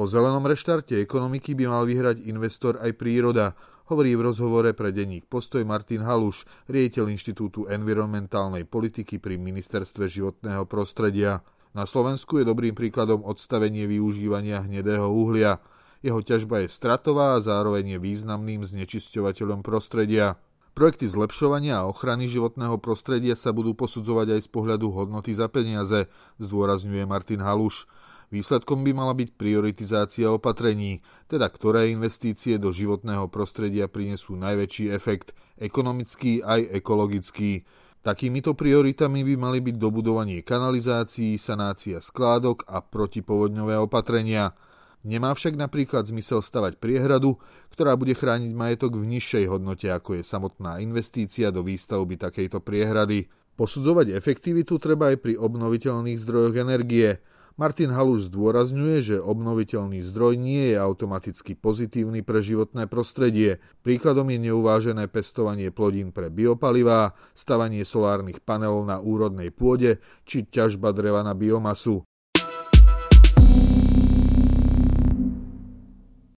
Po 0.00 0.08
zelenom 0.08 0.40
reštarte 0.48 0.96
ekonomiky 0.96 1.52
by 1.52 1.68
mal 1.68 1.84
vyhrať 1.84 2.24
investor 2.24 2.80
aj 2.80 2.96
príroda, 2.96 3.52
hovorí 3.92 4.16
v 4.16 4.32
rozhovore 4.32 4.72
pre 4.72 4.96
denník 4.96 5.28
Postoj 5.28 5.60
Martin 5.68 6.00
Haluš, 6.00 6.48
riediteľ 6.72 7.12
Inštitútu 7.12 7.68
environmentálnej 7.68 8.64
politiky 8.64 9.20
pri 9.20 9.36
Ministerstve 9.36 10.08
životného 10.08 10.64
prostredia. 10.64 11.44
Na 11.76 11.84
Slovensku 11.84 12.40
je 12.40 12.48
dobrým 12.48 12.72
príkladom 12.72 13.20
odstavenie 13.28 13.84
využívania 13.84 14.64
hnedého 14.64 15.04
uhlia. 15.04 15.60
Jeho 16.00 16.24
ťažba 16.24 16.64
je 16.64 16.72
stratová 16.72 17.36
a 17.36 17.44
zároveň 17.44 17.92
je 17.92 17.98
významným 18.00 18.64
znečisťovateľom 18.64 19.60
prostredia. 19.60 20.40
Projekty 20.72 21.12
zlepšovania 21.12 21.84
a 21.84 21.88
ochrany 21.92 22.24
životného 22.24 22.80
prostredia 22.80 23.36
sa 23.36 23.52
budú 23.52 23.76
posudzovať 23.76 24.40
aj 24.40 24.40
z 24.40 24.48
pohľadu 24.48 24.96
hodnoty 24.96 25.36
za 25.36 25.52
peniaze, 25.52 26.08
zdôrazňuje 26.40 27.04
Martin 27.04 27.44
Haluš. 27.44 27.84
Výsledkom 28.30 28.86
by 28.86 28.94
mala 28.94 29.10
byť 29.10 29.34
prioritizácia 29.34 30.30
opatrení, 30.30 31.02
teda 31.26 31.50
ktoré 31.50 31.90
investície 31.90 32.62
do 32.62 32.70
životného 32.70 33.26
prostredia 33.26 33.90
prinesú 33.90 34.38
najväčší 34.38 34.94
efekt, 34.94 35.34
ekonomický 35.58 36.38
aj 36.38 36.78
ekologický. 36.78 37.66
Takýmito 38.06 38.54
prioritami 38.54 39.26
by 39.26 39.34
mali 39.34 39.58
byť 39.58 39.74
dobudovanie 39.74 40.46
kanalizácií, 40.46 41.42
sanácia 41.42 41.98
skládok 41.98 42.70
a 42.70 42.78
protipovodňové 42.78 43.74
opatrenia. 43.82 44.54
Nemá 45.02 45.34
však 45.34 45.58
napríklad 45.58 46.06
zmysel 46.06 46.38
stavať 46.38 46.78
priehradu, 46.78 47.34
ktorá 47.74 47.98
bude 47.98 48.14
chrániť 48.14 48.54
majetok 48.54 48.94
v 48.94 49.10
nižšej 49.10 49.44
hodnote, 49.50 49.90
ako 49.90 50.22
je 50.22 50.22
samotná 50.22 50.78
investícia 50.78 51.50
do 51.50 51.66
výstavby 51.66 52.14
takejto 52.14 52.62
priehrady. 52.62 53.26
Posudzovať 53.58 54.14
efektivitu 54.14 54.78
treba 54.78 55.10
aj 55.10 55.18
pri 55.18 55.34
obnoviteľných 55.34 56.22
zdrojoch 56.22 56.54
energie– 56.62 57.18
Martin 57.60 57.92
Haluš 57.92 58.32
zdôrazňuje, 58.32 58.96
že 59.04 59.16
obnoviteľný 59.20 60.00
zdroj 60.00 60.40
nie 60.40 60.72
je 60.72 60.80
automaticky 60.80 61.52
pozitívny 61.52 62.24
pre 62.24 62.40
životné 62.40 62.88
prostredie. 62.88 63.60
Príkladom 63.84 64.32
je 64.32 64.48
neuvážené 64.48 65.12
pestovanie 65.12 65.68
plodín 65.68 66.08
pre 66.08 66.32
biopalivá, 66.32 67.12
stavanie 67.36 67.84
solárnych 67.84 68.40
panelov 68.40 68.88
na 68.88 68.96
úrodnej 69.04 69.52
pôde 69.52 70.00
či 70.24 70.48
ťažba 70.48 70.96
dreva 70.96 71.20
na 71.20 71.36
biomasu. 71.36 72.00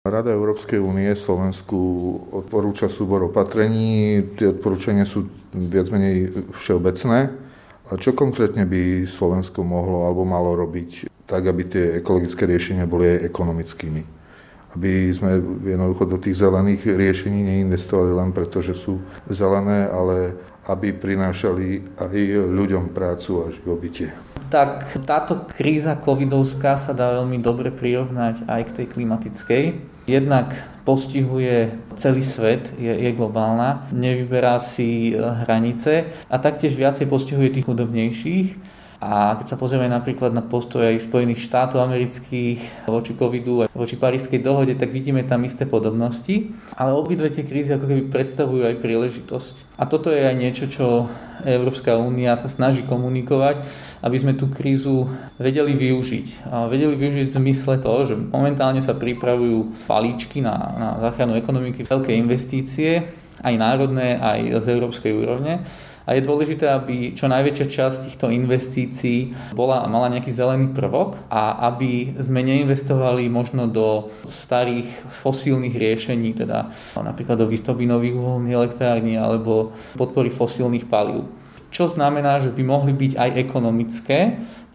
Rada 0.01 0.33
Európskej 0.33 0.81
únie 0.81 1.13
Slovensku 1.13 1.77
odporúča 2.33 2.89
súbor 2.89 3.29
opatrení. 3.29 4.25
Tie 4.41 4.57
odporúčania 4.57 5.05
sú 5.05 5.29
viac 5.53 5.93
menej 5.93 6.49
všeobecné. 6.57 7.51
A 7.91 7.99
čo 7.99 8.15
konkrétne 8.15 8.63
by 8.63 9.03
Slovensko 9.03 9.67
mohlo 9.67 10.07
alebo 10.07 10.23
malo 10.23 10.55
robiť 10.55 11.10
tak, 11.31 11.47
aby 11.47 11.63
tie 11.63 11.85
ekologické 12.03 12.43
riešenia 12.43 12.83
boli 12.83 13.07
aj 13.07 13.31
ekonomickými? 13.31 14.03
Aby 14.75 15.15
sme 15.15 15.39
jednoducho 15.63 16.03
do 16.03 16.19
tých 16.19 16.43
zelených 16.43 16.91
riešení 16.91 17.39
neinvestovali 17.39 18.11
len 18.11 18.35
preto, 18.35 18.59
že 18.59 18.75
sú 18.75 18.99
zelené, 19.31 19.87
ale 19.87 20.35
aby 20.67 20.91
prinášali 20.91 21.97
aj 21.97 22.15
ľuďom 22.51 22.91
prácu 22.91 23.47
a 23.47 23.55
živobytie. 23.55 24.11
Tak 24.51 24.99
táto 25.07 25.47
kríza 25.47 25.95
covidovská 25.95 26.75
sa 26.75 26.91
dá 26.91 27.23
veľmi 27.23 27.39
dobre 27.39 27.71
prirovnať 27.71 28.43
aj 28.51 28.61
k 28.67 28.75
tej 28.83 28.85
klimatickej. 28.91 29.63
Jednak 30.11 30.51
postihuje 30.83 31.71
celý 31.95 32.19
svet, 32.19 32.73
je, 32.75 32.91
je 32.91 33.11
globálna, 33.15 33.87
nevyberá 33.95 34.59
si 34.59 35.13
e, 35.13 35.23
hranice 35.45 36.11
a 36.27 36.35
taktiež 36.41 36.75
viacej 36.75 37.07
postihuje 37.07 37.53
tých 37.53 37.67
chudobnejších. 37.69 38.47
A 39.01 39.33
keď 39.33 39.47
sa 39.49 39.57
pozrieme 39.57 39.89
napríklad 39.89 40.29
na 40.29 40.45
postoj 40.45 40.85
aj 40.85 41.01
Spojených 41.09 41.41
štátov 41.49 41.81
amerických 41.81 42.85
voči 42.85 43.17
covidu 43.17 43.65
a 43.65 43.69
voči 43.73 43.97
Parískej 43.97 44.45
dohode, 44.45 44.77
tak 44.77 44.93
vidíme 44.93 45.25
tam 45.25 45.41
isté 45.41 45.65
podobnosti. 45.65 46.53
Ale 46.77 46.93
obidve 46.93 47.33
tie 47.33 47.41
krízy 47.41 47.73
ako 47.73 47.89
keby 47.89 48.13
predstavujú 48.13 48.61
aj 48.61 48.77
príležitosť. 48.77 49.81
A 49.81 49.89
toto 49.89 50.13
je 50.13 50.21
aj 50.21 50.37
niečo, 50.37 50.69
čo 50.69 51.09
Európska 51.41 51.97
únia 51.97 52.37
sa 52.37 52.45
snaží 52.45 52.85
komunikovať, 52.85 53.65
aby 54.05 54.17
sme 54.21 54.37
tú 54.37 54.53
krízu 54.53 55.09
vedeli 55.41 55.73
využiť. 55.73 56.45
A 56.53 56.69
vedeli 56.69 56.93
využiť 56.93 57.33
v 57.33 57.37
zmysle 57.41 57.81
toho, 57.81 58.05
že 58.05 58.13
momentálne 58.13 58.85
sa 58.85 58.93
pripravujú 58.93 59.89
palíčky 59.89 60.45
na, 60.45 60.53
na 60.77 60.89
záchranu 61.09 61.33
ekonomiky, 61.41 61.89
veľké 61.89 62.13
investície, 62.13 63.09
aj 63.41 63.55
národné, 63.57 64.21
aj 64.21 64.61
z 64.61 64.65
európskej 64.77 65.17
úrovne 65.17 65.65
a 66.11 66.19
je 66.19 66.27
dôležité, 66.27 66.67
aby 66.67 67.15
čo 67.15 67.31
najväčšia 67.31 67.67
časť 67.71 67.97
týchto 68.11 68.27
investícií 68.27 69.31
bola 69.55 69.87
mala 69.87 70.11
nejaký 70.11 70.27
zelený 70.27 70.75
prvok 70.75 71.15
a 71.31 71.71
aby 71.71 72.19
sme 72.19 72.43
neinvestovali 72.43 73.31
možno 73.31 73.71
do 73.71 74.11
starých 74.27 74.91
fosílnych 75.07 75.71
riešení, 75.71 76.35
teda 76.35 76.67
napríklad 76.99 77.39
do 77.39 77.47
výstavby 77.47 77.87
nových 77.87 78.19
uholných 78.19 78.57
elektrární 78.59 79.15
alebo 79.15 79.71
podpory 79.95 80.27
fosílnych 80.27 80.91
palív. 80.91 81.31
Čo 81.71 81.87
znamená, 81.87 82.43
že 82.43 82.51
by 82.51 82.63
mohli 82.67 82.91
byť 82.91 83.15
aj 83.15 83.29
ekonomické, 83.47 84.19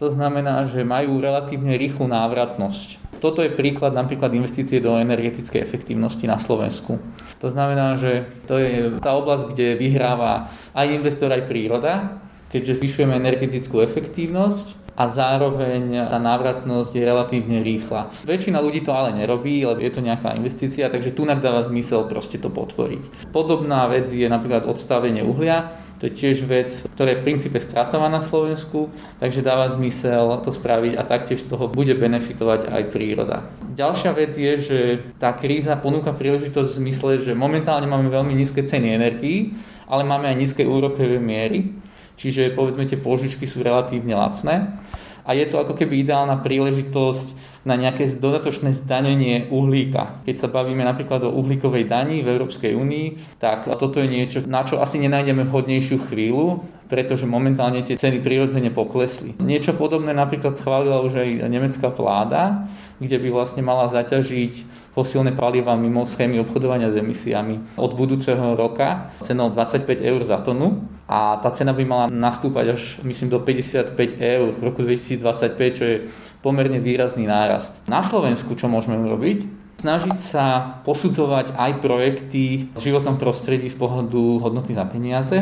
to 0.01 0.09
znamená, 0.09 0.65
že 0.65 0.81
majú 0.81 1.21
relatívne 1.21 1.77
rýchlu 1.77 2.09
návratnosť. 2.09 3.06
Toto 3.17 3.41
je 3.41 3.53
príklad 3.53 3.93
napríklad 3.93 4.33
investície 4.33 4.77
do 4.77 4.97
energetickej 4.97 5.61
efektívnosti 5.61 6.25
na 6.29 6.37
Slovensku. 6.37 7.01
To 7.37 7.47
znamená, 7.49 7.97
že 7.97 8.25
to 8.49 8.57
je 8.57 8.97
tá 8.97 9.13
oblasť, 9.17 9.53
kde 9.53 9.77
vyhráva 9.77 10.49
aj 10.73 10.87
investor, 10.93 11.29
aj 11.29 11.45
príroda, 11.45 12.17
keďže 12.49 12.81
zvyšujeme 12.81 13.13
energetickú 13.13 13.81
efektívnosť 13.83 14.97
a 14.97 15.05
zároveň 15.05 16.09
tá 16.09 16.17
návratnosť 16.17 16.91
je 16.97 17.03
relatívne 17.05 17.61
rýchla. 17.61 18.09
Väčšina 18.25 18.57
ľudí 18.57 18.81
to 18.81 18.89
ale 18.89 19.13
nerobí, 19.13 19.61
lebo 19.61 19.77
je 19.77 19.93
to 19.93 20.01
nejaká 20.01 20.33
investícia, 20.33 20.89
takže 20.89 21.13
tu 21.13 21.29
dáva 21.29 21.61
zmysel 21.61 22.09
proste 22.09 22.41
to 22.41 22.49
podporiť. 22.49 23.29
Podobná 23.29 23.85
vec 23.85 24.09
je 24.09 24.25
napríklad 24.25 24.65
odstavenie 24.65 25.21
uhlia, 25.21 25.69
to 25.97 26.09
je 26.09 26.13
tiež 26.13 26.45
vec, 26.45 26.69
ktorá 26.93 27.13
je 27.13 27.19
v 27.21 27.25
princípe 27.25 27.57
stratovaná 27.57 28.21
na 28.21 28.23
Slovensku, 28.23 28.93
takže 29.17 29.41
dáva 29.41 29.65
zmysel 29.69 30.41
to 30.45 30.53
spraviť 30.53 30.93
a 30.93 31.03
taktiež 31.03 31.41
z 31.43 31.49
toho 31.49 31.65
bude 31.65 31.97
benefitovať 31.97 32.69
aj 32.69 32.83
príroda. 32.93 33.49
Ďalšia 33.73 34.11
vec 34.13 34.37
je, 34.37 34.53
že 34.61 34.79
tá 35.17 35.33
kríza 35.33 35.73
ponúka 35.77 36.13
príležitosť 36.13 36.69
v 36.77 36.81
zmysle, 36.85 37.11
že 37.25 37.33
momentálne 37.33 37.89
máme 37.89 38.13
veľmi 38.13 38.37
nízke 38.37 38.61
ceny 38.61 38.93
energií, 38.93 39.57
ale 39.89 40.05
máme 40.05 40.29
aj 40.29 40.37
nízke 40.37 40.61
úrokové 40.61 41.17
miery, 41.17 41.73
čiže 42.13 42.53
povedzme 42.53 42.85
tie 42.85 43.01
požičky 43.01 43.49
sú 43.49 43.65
relatívne 43.65 44.13
lacné 44.13 44.77
a 45.27 45.35
je 45.35 45.45
to 45.51 45.59
ako 45.59 45.75
keby 45.75 46.07
ideálna 46.07 46.39
príležitosť 46.39 47.59
na 47.67 47.75
nejaké 47.75 48.07
dodatočné 48.15 48.71
zdanenie 48.71 49.51
uhlíka. 49.51 50.23
Keď 50.23 50.35
sa 50.39 50.47
bavíme 50.47 50.87
napríklad 50.87 51.27
o 51.27 51.35
uhlíkovej 51.35 51.83
dani 51.83 52.23
v 52.23 52.31
Európskej 52.31 52.71
únii, 52.71 53.35
tak 53.43 53.67
toto 53.75 53.99
je 53.99 54.07
niečo, 54.07 54.47
na 54.47 54.63
čo 54.63 54.79
asi 54.79 55.03
nenájdeme 55.03 55.43
vhodnejšiu 55.43 56.07
chvíľu, 56.07 56.63
pretože 56.87 57.27
momentálne 57.27 57.83
tie 57.83 57.99
ceny 57.99 58.23
prirodzene 58.23 58.71
poklesli. 58.71 59.35
Niečo 59.43 59.75
podobné 59.75 60.15
napríklad 60.15 60.55
schválila 60.55 61.03
už 61.03 61.19
aj 61.19 61.29
nemecká 61.51 61.91
vláda, 61.91 62.71
kde 63.03 63.19
by 63.19 63.27
vlastne 63.27 63.59
mala 63.67 63.91
zaťažiť 63.91 64.86
fosílne 64.97 65.29
paliva 65.37 65.77
mimo 65.77 66.09
schémy 66.09 66.41
obchodovania 66.41 66.89
s 66.89 66.97
emisiami 66.97 67.77
od 67.77 67.93
budúceho 67.93 68.57
roka 68.57 69.13
cenou 69.21 69.53
25 69.53 69.85
eur 70.01 70.25
za 70.25 70.41
tonu 70.41 70.89
a 71.05 71.37
tá 71.37 71.53
cena 71.53 71.77
by 71.77 71.83
mala 71.85 72.05
nastúpať 72.09 72.65
až 72.73 72.81
myslím 73.05 73.29
do 73.29 73.37
55 73.37 73.93
eur 74.17 74.57
v 74.57 74.61
roku 74.65 74.81
2025, 74.81 75.77
čo 75.77 75.83
je 75.85 75.95
pomerne 76.41 76.81
výrazný 76.81 77.29
nárast. 77.29 77.77
Na 77.85 78.01
Slovensku 78.01 78.57
čo 78.57 78.65
môžeme 78.65 78.97
urobiť? 78.97 79.69
Snažiť 79.77 80.17
sa 80.17 80.81
posudzovať 80.81 81.53
aj 81.53 81.71
projekty 81.85 82.73
v 82.73 82.79
životnom 82.81 83.21
prostredí 83.21 83.69
z 83.69 83.77
pohľadu 83.77 84.41
hodnoty 84.41 84.73
za 84.73 84.89
peniaze. 84.89 85.37